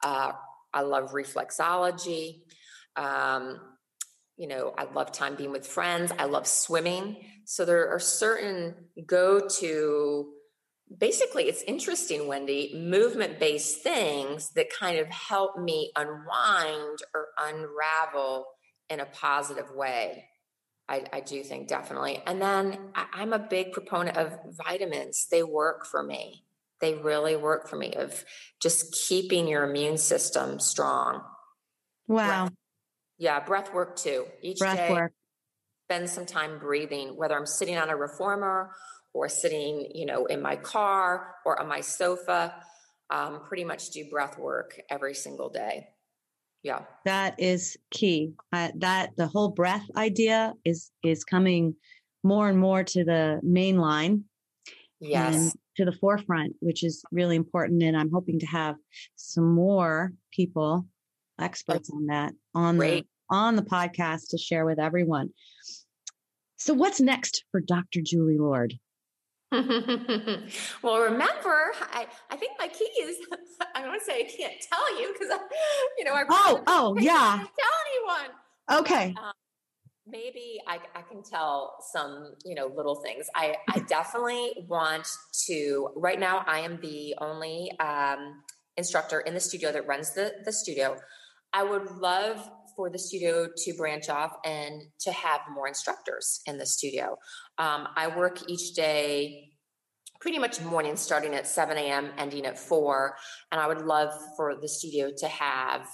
Uh, 0.04 0.34
I 0.74 0.82
love 0.82 1.12
reflexology. 1.12 2.42
Um, 2.96 3.60
you 4.38 4.48
know, 4.48 4.74
I 4.78 4.86
love 4.86 5.12
time 5.12 5.36
being 5.36 5.52
with 5.52 5.68
friends. 5.68 6.12
I 6.18 6.26
love 6.26 6.48
swimming. 6.48 7.18
So 7.46 7.66
there 7.66 7.90
are 7.90 8.00
certain 8.00 8.76
go 9.06 9.48
to, 9.60 10.30
basically, 10.98 11.44
it's 11.44 11.62
interesting, 11.64 12.28
Wendy, 12.28 12.74
movement 12.76 13.40
based 13.40 13.84
things 13.84 14.50
that 14.56 14.68
kind 14.72 14.98
of 14.98 15.08
help 15.08 15.60
me 15.60 15.92
unwind 15.96 17.00
or 17.14 17.28
unravel 17.40 18.46
in 18.90 19.00
a 19.00 19.06
positive 19.06 19.70
way. 19.76 20.26
I, 20.94 21.18
I 21.18 21.20
do 21.22 21.44
think 21.44 21.68
definitely. 21.68 22.22
And 22.26 22.42
then 22.42 22.78
I, 22.96 23.06
I'm 23.14 23.34
a 23.34 23.40
big 23.40 23.72
proponent 23.72 24.18
of 24.18 24.38
vitamins, 24.66 25.28
they 25.30 25.44
work 25.44 25.86
for 25.86 26.04
me 26.04 26.44
they 26.84 26.96
really 26.96 27.38
work 27.38 27.70
for 27.70 27.78
me 27.78 27.94
of 27.94 28.26
just 28.60 28.94
keeping 29.08 29.48
your 29.48 29.64
immune 29.64 29.98
system 29.98 30.60
strong. 30.60 31.24
Wow. 32.10 32.48
Breath, 32.48 32.54
yeah, 33.18 33.40
breath 33.40 33.74
work 33.74 33.96
too. 33.96 34.26
Each 34.42 34.60
breath 34.60 34.76
day, 34.76 34.92
work. 34.92 35.14
spend 35.88 36.10
some 36.10 36.26
time 36.26 36.60
breathing, 36.60 37.16
whether 37.16 37.38
I'm 37.38 37.46
sitting 37.46 37.78
on 37.78 37.90
a 37.90 37.96
reformer 37.96 38.72
or 39.14 39.30
sitting, 39.30 39.92
you 39.96 40.06
know, 40.06 40.26
in 40.26 40.42
my 40.42 40.58
car 40.58 41.36
or 41.46 41.58
on 41.58 41.70
my 41.70 41.80
sofa. 41.80 42.54
Um, 43.10 43.44
pretty 43.48 43.64
much 43.64 43.92
do 43.92 44.10
breath 44.10 44.38
work 44.38 44.82
every 44.90 45.14
single 45.14 45.50
day. 45.50 45.88
Yeah, 46.64 46.82
that 47.06 47.40
is 47.40 47.78
key. 47.92 48.34
Uh, 48.52 48.70
that 48.78 49.12
the 49.18 49.28
whole 49.28 49.50
breath 49.50 49.86
idea 49.96 50.54
is 50.64 50.92
is 51.04 51.24
coming 51.24 51.76
more 52.24 52.50
and 52.50 52.58
more 52.58 52.84
to 52.84 53.04
the 53.04 53.40
main 53.44 53.78
line. 53.78 54.24
Yes 55.00 55.54
to 55.76 55.86
the 55.86 55.92
forefront, 55.92 56.56
which 56.60 56.84
is 56.84 57.04
really 57.12 57.36
important. 57.36 57.84
And 57.84 57.98
I'm 57.98 58.12
hoping 58.12 58.40
to 58.40 58.46
have 58.48 58.76
some 59.16 59.54
more 59.54 60.14
people, 60.32 60.86
experts 61.40 61.90
on 61.90 62.08
that, 62.08 62.34
on 62.54 62.78
Great. 62.78 63.04
the 63.04 63.36
on 63.36 63.56
the 63.56 63.64
podcast 63.64 64.30
to 64.30 64.38
share 64.38 64.66
with 64.66 64.80
everyone. 64.80 65.30
So, 66.58 66.74
what's 66.74 67.02
next 67.02 67.46
for 67.52 67.62
Dr. 67.62 68.02
Julie 68.04 68.38
Lord? 68.38 68.74
well, 70.84 71.00
remember, 71.00 71.74
I, 71.92 72.08
I 72.32 72.36
think 72.36 72.54
my 72.58 72.68
key 72.68 72.90
is 73.02 73.18
I 73.76 73.82
don't 73.82 73.90
want 73.90 74.02
to 74.02 74.06
say 74.06 74.22
I 74.22 74.24
can't 74.24 74.54
tell 74.62 75.02
you 75.02 75.14
because 75.14 75.38
you 75.98 76.06
know 76.06 76.14
I 76.14 76.24
oh 76.30 76.64
oh 76.68 76.98
yeah 77.00 77.44
tell 77.60 78.18
anyone. 78.18 78.82
Okay. 78.82 79.14
Um, 79.22 79.34
maybe 80.08 80.60
I, 80.68 80.80
I, 80.96 81.02
can 81.02 81.24
tell 81.24 81.78
some 81.94 82.34
you 82.44 82.56
know 82.56 82.70
little 82.76 82.96
things 82.96 83.26
i 83.36 83.56
i 83.70 83.80
definitely 83.88 84.52
want 84.68 85.08
to 85.46 85.90
right 85.96 86.20
now 86.20 86.44
i 86.46 86.60
am 86.60 86.78
the 86.82 87.16
only 87.20 87.72
um, 87.80 88.44
instructor 88.76 89.22
in 89.22 89.34
the 89.34 89.40
studio 89.40 89.72
that 89.72 89.88
runs 89.88 90.14
the 90.14 90.34
the 90.44 90.52
studio 90.52 90.98
i 91.54 91.64
would 91.64 91.90
love 91.92 92.50
for 92.76 92.90
the 92.90 93.00
studio 93.00 93.48
to 93.56 93.74
branch 93.74 94.10
off 94.10 94.34
and 94.46 94.82
to 95.00 95.12
have 95.12 95.42
more 95.54 95.68
instructors 95.68 96.42
in 96.46 96.58
the 96.58 96.66
studio 96.66 97.18
um, 97.58 97.88
i 97.96 98.08
work 98.08 98.40
each 98.50 98.74
day 98.74 99.50
pretty 100.20 100.40
much 100.40 100.62
morning 100.62 100.96
starting 100.96 101.34
at 101.36 101.48
7 101.48 101.78
a.m 101.78 102.12
ending 102.18 102.46
at 102.46 102.58
4 102.58 103.16
and 103.52 103.62
i 103.62 103.68
would 103.68 103.82
love 103.82 104.14
for 104.36 104.56
the 104.56 104.68
studio 104.68 105.12
to 105.18 105.28
have 105.28 105.88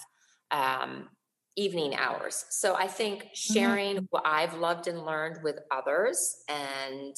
um, 0.50 1.08
evening 1.56 1.94
hours. 1.94 2.44
So 2.50 2.74
I 2.74 2.86
think 2.86 3.28
sharing 3.34 3.96
mm-hmm. 3.96 4.04
what 4.10 4.22
I've 4.26 4.54
loved 4.54 4.86
and 4.86 5.04
learned 5.04 5.42
with 5.42 5.58
others 5.70 6.36
and 6.48 7.14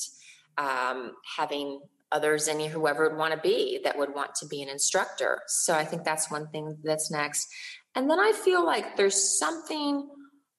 um, 0.59 1.13
having 1.37 1.81
others 2.11 2.49
and 2.49 2.61
whoever 2.61 3.09
would 3.09 3.19
want 3.19 3.33
to 3.33 3.41
be 3.41 3.81
that 3.85 3.97
would 3.97 4.15
want 4.15 4.35
to 4.37 4.47
be 4.47 4.63
an 4.63 4.69
instructor. 4.69 5.41
So 5.47 5.75
I 5.75 5.85
think 5.85 6.05
that's 6.05 6.31
one 6.31 6.49
thing 6.49 6.77
that's 6.83 7.11
next. 7.11 7.47
And 7.95 8.09
then 8.11 8.19
I 8.19 8.33
feel 8.33 8.65
like 8.65 8.97
there's 8.97 9.39
something, 9.39 10.09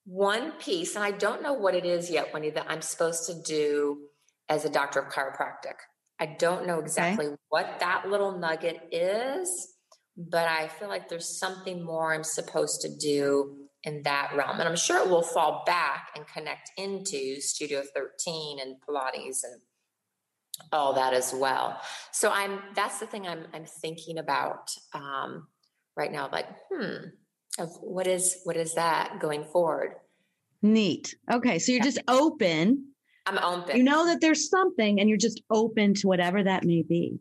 one 0.04 0.52
piece, 0.52 0.94
and 0.94 1.04
I 1.04 1.10
don't 1.10 1.42
know 1.42 1.54
what 1.54 1.74
it 1.74 1.84
is 1.84 2.10
yet, 2.10 2.32
Wendy, 2.32 2.50
that 2.50 2.66
I'm 2.68 2.82
supposed 2.82 3.26
to 3.26 3.42
do 3.42 3.98
as 4.48 4.64
a 4.64 4.70
doctor 4.70 5.00
of 5.00 5.12
chiropractic. 5.12 5.74
I 6.20 6.36
don't 6.38 6.66
know 6.66 6.78
exactly 6.78 7.26
okay. 7.26 7.36
what 7.48 7.80
that 7.80 8.08
little 8.08 8.38
nugget 8.38 8.88
is, 8.92 9.74
but 10.16 10.46
I 10.46 10.68
feel 10.68 10.88
like 10.88 11.08
there's 11.08 11.38
something 11.38 11.84
more 11.84 12.14
I'm 12.14 12.22
supposed 12.22 12.82
to 12.82 12.96
do 12.96 13.56
in 13.82 14.02
that 14.04 14.32
realm. 14.34 14.60
And 14.60 14.68
I'm 14.68 14.76
sure 14.76 14.98
it 14.98 15.10
will 15.10 15.22
fall 15.22 15.62
back 15.66 16.10
and 16.16 16.26
connect 16.26 16.70
into 16.76 17.40
Studio 17.40 17.82
13 17.94 18.58
and 18.60 18.76
Pilates 18.88 19.42
and 19.44 19.60
all 20.72 20.94
that 20.94 21.14
as 21.14 21.34
well. 21.34 21.80
So 22.12 22.30
I'm 22.30 22.60
that's 22.74 23.00
the 23.00 23.06
thing 23.06 23.26
I'm 23.26 23.46
I'm 23.52 23.64
thinking 23.64 24.18
about 24.18 24.70
um, 24.92 25.48
right 25.96 26.12
now. 26.12 26.28
Like, 26.30 26.46
hmm, 26.72 27.08
of 27.58 27.70
what 27.80 28.06
is 28.06 28.40
what 28.44 28.56
is 28.56 28.74
that 28.74 29.20
going 29.20 29.44
forward? 29.44 29.96
Neat. 30.62 31.14
Okay, 31.32 31.58
so 31.58 31.72
you're 31.72 31.82
just 31.82 32.00
open. 32.08 32.86
I'm 33.26 33.38
open. 33.38 33.76
You 33.76 33.82
know 33.82 34.06
that 34.06 34.20
there's 34.20 34.48
something, 34.48 35.00
and 35.00 35.08
you're 35.08 35.18
just 35.18 35.42
open 35.50 35.94
to 35.94 36.08
whatever 36.08 36.42
that 36.42 36.64
may 36.64 36.82
be. 36.82 37.18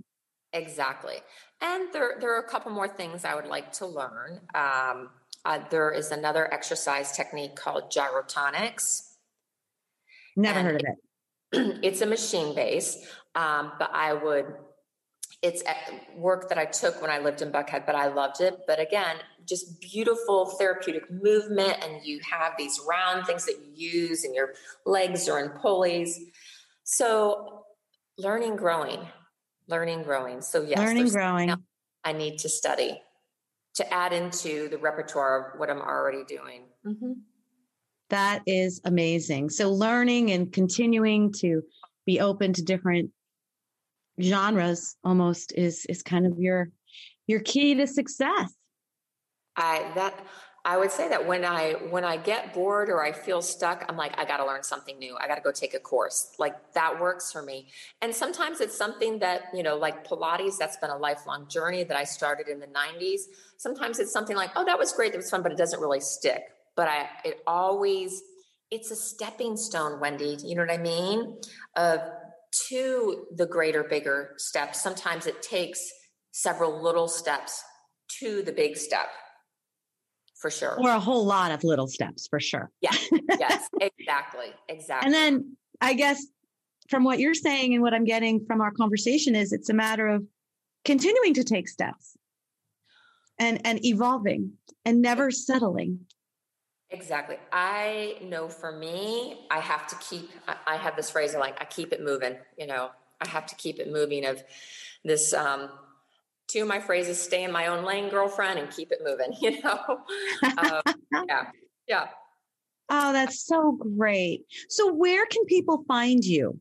Exactly. 0.54 1.16
And 1.62 1.92
there 1.94 2.18
there 2.20 2.36
are 2.36 2.40
a 2.40 2.48
couple 2.48 2.72
more 2.72 2.88
things 2.88 3.26
I 3.26 3.36
would 3.36 3.48
like 3.48 3.72
to 3.74 3.86
learn. 3.86 4.42
Um, 4.54 5.10
uh, 5.46 5.60
there 5.70 5.92
is 5.92 6.12
another 6.12 6.52
exercise 6.54 7.12
technique 7.12 7.56
called 7.56 7.92
gyrotonics. 7.92 9.14
Never 10.36 10.62
heard 10.62 10.82
of 10.82 10.88
it. 10.88 11.80
It's 11.84 12.02
a 12.02 12.08
machine 12.08 12.56
base, 12.56 13.08
um, 13.36 13.74
but 13.78 13.92
I 13.94 14.14
would. 14.14 14.46
It's 15.44 15.62
work 16.16 16.50
that 16.50 16.58
I 16.58 16.66
took 16.66 17.02
when 17.02 17.12
I 17.12 17.20
lived 17.20 17.42
in 17.42 17.52
Buckhead, 17.52 17.86
but 17.86 17.96
I 17.96 18.08
loved 18.08 18.42
it. 18.42 18.60
But 18.66 18.80
again, 18.80 19.18
just 19.46 19.82
beautiful 19.82 20.46
therapeutic 20.58 21.12
movement, 21.12 21.84
and 21.84 22.04
you 22.04 22.20
have 22.32 22.54
these 22.58 22.80
round 22.88 23.28
things 23.28 23.46
that 23.46 23.58
you 23.76 23.92
use, 24.08 24.24
and 24.24 24.34
your 24.34 24.54
legs 24.86 25.28
are 25.28 25.44
in 25.44 25.50
pulleys. 25.60 26.18
So, 26.86 27.66
learning, 28.18 28.56
growing, 28.56 29.06
learning, 29.68 30.04
growing. 30.04 30.42
So 30.42 30.62
yes, 30.62 30.80
learning, 30.80 31.10
growing. 31.10 31.54
I 32.04 32.14
need 32.14 32.40
to 32.40 32.50
study 32.50 33.02
to 33.76 33.94
add 33.94 34.14
into 34.14 34.70
the 34.70 34.78
repertoire 34.78 35.54
of 35.54 35.60
what 35.60 35.70
I'm 35.70 35.82
already 35.82 36.24
doing. 36.26 36.66
Mm-hmm. 36.86 37.14
That 38.10 38.44
is 38.46 38.82
amazing. 38.86 39.50
So 39.50 39.72
learning 39.72 40.32
and 40.32 40.52
continuing 40.52 41.32
to 41.40 41.64
be 42.06 42.20
open 42.20 42.54
to 42.54 42.62
different 42.62 43.10
genres 44.22 44.96
almost 45.04 45.54
is 45.56 45.86
is 45.88 46.04
kind 46.04 46.26
of 46.26 46.38
your 46.40 46.70
your 47.28 47.40
key 47.40 47.76
to 47.76 47.88
success. 47.88 48.54
I 49.56 49.92
that 49.96 50.26
I 50.66 50.78
would 50.78 50.92
say 50.92 51.10
that 51.10 51.28
when 51.28 51.44
I 51.44 51.74
when 51.90 52.06
I 52.06 52.16
get 52.16 52.54
bored 52.54 52.90
or 52.90 53.04
I 53.04 53.12
feel 53.12 53.42
stuck, 53.42 53.84
I'm 53.90 53.98
like, 53.98 54.18
I 54.18 54.24
got 54.24 54.38
to 54.38 54.46
learn 54.46 54.64
something 54.64 54.98
new. 54.98 55.18
I 55.20 55.28
got 55.28 55.36
to 55.36 55.42
go 55.42 55.52
take 55.52 55.74
a 55.74 55.80
course. 55.80 56.36
Like 56.40 56.74
that 56.74 57.02
works 57.02 57.34
for 57.34 57.42
me. 57.42 57.68
And 58.02 58.16
sometimes 58.16 58.62
it's 58.62 58.78
something 58.78 59.20
that 59.20 59.44
you 59.54 59.62
know, 59.62 59.76
like 59.76 60.08
Pilates. 60.08 60.58
That's 60.58 60.78
been 60.78 60.90
a 60.90 60.98
lifelong 60.98 61.50
journey 61.50 61.84
that 61.84 61.98
I 61.98 62.06
started 62.06 62.48
in 62.48 62.60
the 62.60 62.68
'90s. 62.68 63.22
Sometimes 63.58 64.00
it's 64.00 64.14
something 64.14 64.38
like, 64.38 64.52
oh, 64.56 64.64
that 64.64 64.80
was 64.80 64.94
great, 64.94 65.12
that 65.12 65.18
was 65.18 65.30
fun, 65.30 65.44
but 65.44 65.52
it 65.52 65.58
doesn't 65.58 65.82
really 65.82 66.00
stick. 66.00 66.44
But 66.76 66.88
I, 66.88 67.10
it 67.26 67.42
always, 67.46 68.24
it's 68.72 68.90
a 68.90 68.96
stepping 68.96 69.58
stone, 69.58 70.00
Wendy. 70.00 70.38
You 70.44 70.56
know 70.56 70.62
what 70.62 70.72
I 70.72 70.78
mean? 70.78 71.38
Of 71.76 72.00
to 72.70 73.26
the 73.36 73.46
greater, 73.46 73.84
bigger 73.84 74.34
steps. 74.38 74.82
Sometimes 74.82 75.28
it 75.28 75.42
takes 75.42 75.80
several 76.32 76.82
little 76.82 77.08
steps 77.08 77.62
to 78.20 78.42
the 78.42 78.52
big 78.52 78.78
step 78.78 79.10
for 80.44 80.52
sure. 80.52 80.78
Or 80.80 80.90
a 80.90 81.00
whole 81.00 81.26
lot 81.26 81.52
of 81.52 81.64
little 81.64 81.88
steps 81.88 82.28
for 82.28 82.40
sure. 82.40 82.70
Yeah. 82.82 82.92
yes, 83.40 83.68
exactly, 83.80 84.48
exactly. 84.68 85.06
And 85.06 85.14
then 85.14 85.58
I 85.80 85.94
guess 85.94 86.26
from 86.90 87.06
what 87.06 87.20
you're 87.20 87.34
saying 87.34 87.74
and 87.74 87.82
what 87.82 87.94
I'm 87.94 88.04
getting 88.04 88.46
from 88.46 88.62
our 88.62 88.72
conversation 88.72 89.36
is 89.36 89.54
it's 89.54 89.70
a 89.70 89.74
matter 89.74 90.08
of 90.08 90.26
continuing 90.84 91.34
to 91.36 91.44
take 91.44 91.70
steps 91.70 92.18
and 93.40 93.62
and 93.66 93.84
evolving 93.86 94.54
and 94.86 95.02
never 95.02 95.32
settling. 95.32 96.02
Exactly. 96.94 97.38
I 97.52 98.18
know 98.22 98.48
for 98.48 98.72
me, 98.72 99.48
I 99.50 99.60
have 99.60 99.88
to 99.88 99.96
keep 99.96 100.30
I 100.68 100.76
have 100.78 100.96
this 100.96 101.10
phrase 101.10 101.34
of 101.34 101.40
like 101.40 101.60
I 101.60 101.66
keep 101.66 101.92
it 101.92 102.04
moving, 102.04 102.38
you 102.56 102.68
know. 102.68 102.92
I 103.20 103.28
have 103.28 103.48
to 103.48 103.56
keep 103.56 103.80
it 103.80 103.92
moving 103.92 104.26
of 104.26 104.44
this 105.04 105.34
um 105.34 105.70
two 106.48 106.62
of 106.62 106.68
my 106.68 106.80
phrases 106.80 107.20
stay 107.20 107.44
in 107.44 107.52
my 107.52 107.68
own 107.68 107.84
lane 107.84 108.10
girlfriend 108.10 108.60
and 108.60 108.70
keep 108.70 108.92
it 108.92 109.00
moving 109.04 109.34
you 109.42 109.60
know? 109.64 110.02
Um, 110.58 110.82
yeah. 111.28 111.48
Yeah. 111.88 112.08
Oh 112.90 113.12
that's 113.12 113.44
so 113.44 113.72
great. 113.72 114.44
So 114.70 114.94
where 114.94 115.26
can 115.26 115.46
people 115.46 115.84
find 115.88 116.24
you? 116.24 116.60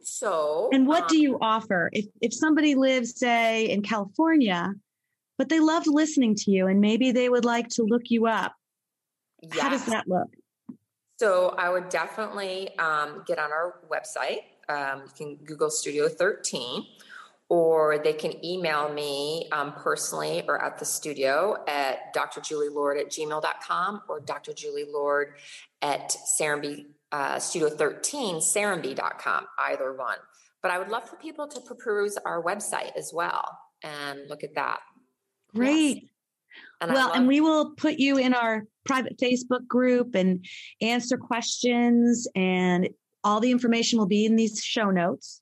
So 0.00 0.70
and 0.72 0.86
what 0.86 1.02
um, 1.02 1.06
do 1.10 1.20
you 1.20 1.36
offer? 1.38 1.90
If 1.92 2.06
if 2.22 2.32
somebody 2.32 2.74
lives 2.74 3.18
say 3.18 3.68
in 3.68 3.82
california 3.82 4.72
but 5.36 5.48
they 5.48 5.60
loved 5.60 5.86
listening 5.86 6.34
to 6.34 6.50
you 6.50 6.66
and 6.66 6.80
maybe 6.80 7.12
they 7.12 7.28
would 7.28 7.44
like 7.44 7.68
to 7.68 7.84
look 7.84 8.10
you 8.10 8.26
up 8.26 8.54
yes. 9.42 9.58
how 9.60 9.68
does 9.68 9.84
that 9.86 10.08
look 10.08 10.28
so 11.18 11.54
i 11.58 11.68
would 11.68 11.88
definitely 11.88 12.76
um, 12.78 13.22
get 13.26 13.38
on 13.38 13.50
our 13.52 13.80
website 13.90 14.42
um, 14.68 15.02
you 15.04 15.12
can 15.16 15.36
google 15.44 15.70
studio 15.70 16.08
13 16.08 16.84
or 17.50 17.98
they 17.98 18.12
can 18.12 18.44
email 18.44 18.92
me 18.92 19.48
um, 19.52 19.72
personally 19.72 20.42
or 20.46 20.62
at 20.62 20.78
the 20.78 20.84
studio 20.84 21.56
at 21.66 22.14
drjulielord 22.14 23.00
at 23.00 23.10
gmail.com 23.10 24.02
or 24.08 24.20
drjulielord 24.20 25.32
at 25.82 26.14
Serenbe, 26.38 26.86
uh, 27.12 27.38
studio 27.38 27.70
13, 27.70 28.36
serenbe.com, 28.36 29.46
either 29.58 29.92
one. 29.94 30.18
But 30.62 30.70
I 30.72 30.78
would 30.78 30.88
love 30.88 31.08
for 31.08 31.16
people 31.16 31.46
to 31.48 31.74
peruse 31.74 32.18
our 32.24 32.42
website 32.42 32.96
as 32.96 33.12
well 33.14 33.58
and 33.82 34.20
look 34.28 34.42
at 34.42 34.54
that. 34.56 34.80
Great. 35.54 35.96
Yes. 35.96 36.04
And 36.80 36.92
well, 36.92 37.12
and 37.12 37.26
we 37.26 37.40
will 37.40 37.74
put 37.74 37.94
you 37.98 38.18
in 38.18 38.34
our 38.34 38.64
private 38.84 39.18
Facebook 39.18 39.66
group 39.66 40.14
and 40.14 40.44
answer 40.80 41.16
questions, 41.16 42.28
and 42.34 42.88
all 43.24 43.40
the 43.40 43.50
information 43.50 43.98
will 43.98 44.06
be 44.06 44.24
in 44.24 44.36
these 44.36 44.62
show 44.62 44.90
notes. 44.90 45.40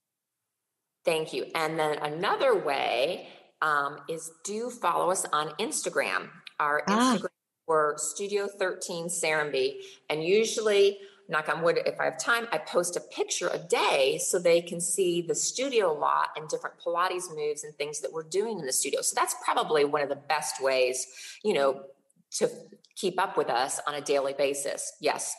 Thank 1.04 1.32
you. 1.32 1.46
And 1.54 1.78
then 1.78 1.98
another 1.98 2.58
way 2.58 3.28
um, 3.62 3.98
is 4.08 4.30
do 4.44 4.70
follow 4.70 5.10
us 5.10 5.24
on 5.32 5.50
Instagram. 5.60 6.28
Our 6.58 6.82
ah. 6.88 7.16
Instagram 7.16 7.28
we're 7.66 7.96
Studio 7.98 8.46
13 8.46 9.08
Serenbe. 9.08 9.74
And 10.08 10.22
usually, 10.22 10.98
knock 11.28 11.48
on 11.48 11.62
wood, 11.62 11.80
if 11.86 12.00
I 12.00 12.04
have 12.04 12.18
time, 12.18 12.46
I 12.52 12.58
post 12.58 12.96
a 12.96 13.00
picture 13.00 13.48
a 13.48 13.58
day 13.58 14.18
so 14.22 14.38
they 14.38 14.60
can 14.60 14.80
see 14.80 15.22
the 15.22 15.34
studio 15.34 15.92
lot 15.92 16.28
and 16.36 16.48
different 16.48 16.76
Pilates 16.78 17.34
moves 17.34 17.64
and 17.64 17.74
things 17.74 18.00
that 18.00 18.12
we're 18.12 18.22
doing 18.22 18.58
in 18.58 18.66
the 18.66 18.72
studio. 18.72 19.00
So 19.00 19.14
that's 19.14 19.34
probably 19.44 19.84
one 19.84 20.02
of 20.02 20.08
the 20.08 20.16
best 20.16 20.62
ways, 20.62 21.06
you 21.42 21.54
know, 21.54 21.82
to 22.32 22.48
keep 22.94 23.20
up 23.20 23.36
with 23.36 23.50
us 23.50 23.80
on 23.86 23.94
a 23.94 24.00
daily 24.00 24.34
basis. 24.34 24.92
Yes. 25.00 25.34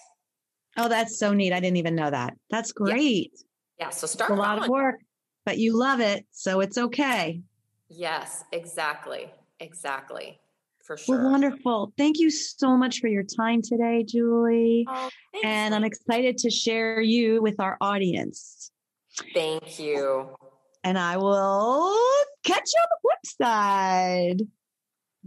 Oh, 0.78 0.90
that's 0.90 1.18
so 1.18 1.34
neat. 1.34 1.54
I 1.54 1.60
didn't 1.60 1.78
even 1.78 1.96
know 1.96 2.10
that. 2.10 2.34
That's 2.50 2.72
great. 2.72 3.32
Yeah. 3.80 3.88
yeah 3.88 3.90
so 3.90 4.08
start 4.08 4.32
a 4.32 4.36
lot 4.36 4.62
of 4.62 4.70
work 4.70 5.00
but 5.48 5.58
you 5.58 5.80
love 5.80 6.02
it. 6.02 6.26
So 6.32 6.60
it's 6.60 6.78
okay. 6.78 7.40
Yes, 7.88 8.44
exactly. 8.52 9.32
Exactly. 9.62 10.42
For 10.88 10.96
sure. 10.96 11.18
Well, 11.18 11.32
wonderful. 11.32 11.92
Thank 11.98 12.18
you 12.18 12.30
so 12.30 12.78
much 12.78 13.00
for 13.00 13.10
your 13.10 13.24
time 13.24 13.62
today, 13.62 14.06
Julie. 14.08 14.88
Oh, 14.90 15.10
and 15.44 15.76
I'm 15.76 15.84
excited 15.84 16.38
to 16.40 16.50
share 16.50 17.02
you 17.02 17.42
with 17.42 17.60
our 17.60 17.78
audience. 17.82 18.72
Thank 19.34 19.80
you. 19.80 20.30
And 20.86 20.98
I 20.98 21.18
will 21.18 21.94
catch 22.46 22.64
you 22.74 22.82
on 22.82 22.88
the 22.90 23.00
flip 23.02 23.20
side. 23.42 24.48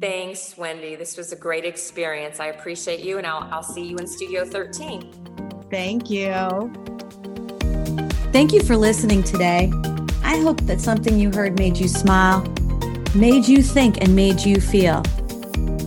Thanks, 0.00 0.56
Wendy. 0.56 0.96
This 0.96 1.18
was 1.18 1.30
a 1.32 1.36
great 1.36 1.66
experience. 1.66 2.40
I 2.40 2.46
appreciate 2.46 3.00
you, 3.00 3.18
and 3.18 3.26
I'll, 3.26 3.46
I'll 3.52 3.62
see 3.62 3.84
you 3.84 3.98
in 3.98 4.06
Studio 4.06 4.46
13. 4.46 5.66
Thank 5.70 6.08
you. 6.08 6.72
Thank 8.32 8.54
you 8.54 8.62
for 8.62 8.78
listening 8.78 9.22
today. 9.22 9.70
I 10.22 10.38
hope 10.38 10.62
that 10.62 10.80
something 10.80 11.18
you 11.18 11.30
heard 11.30 11.58
made 11.58 11.76
you 11.76 11.88
smile, 11.88 12.40
made 13.14 13.46
you 13.46 13.62
think, 13.62 14.00
and 14.00 14.16
made 14.16 14.40
you 14.40 14.58
feel. 14.58 15.02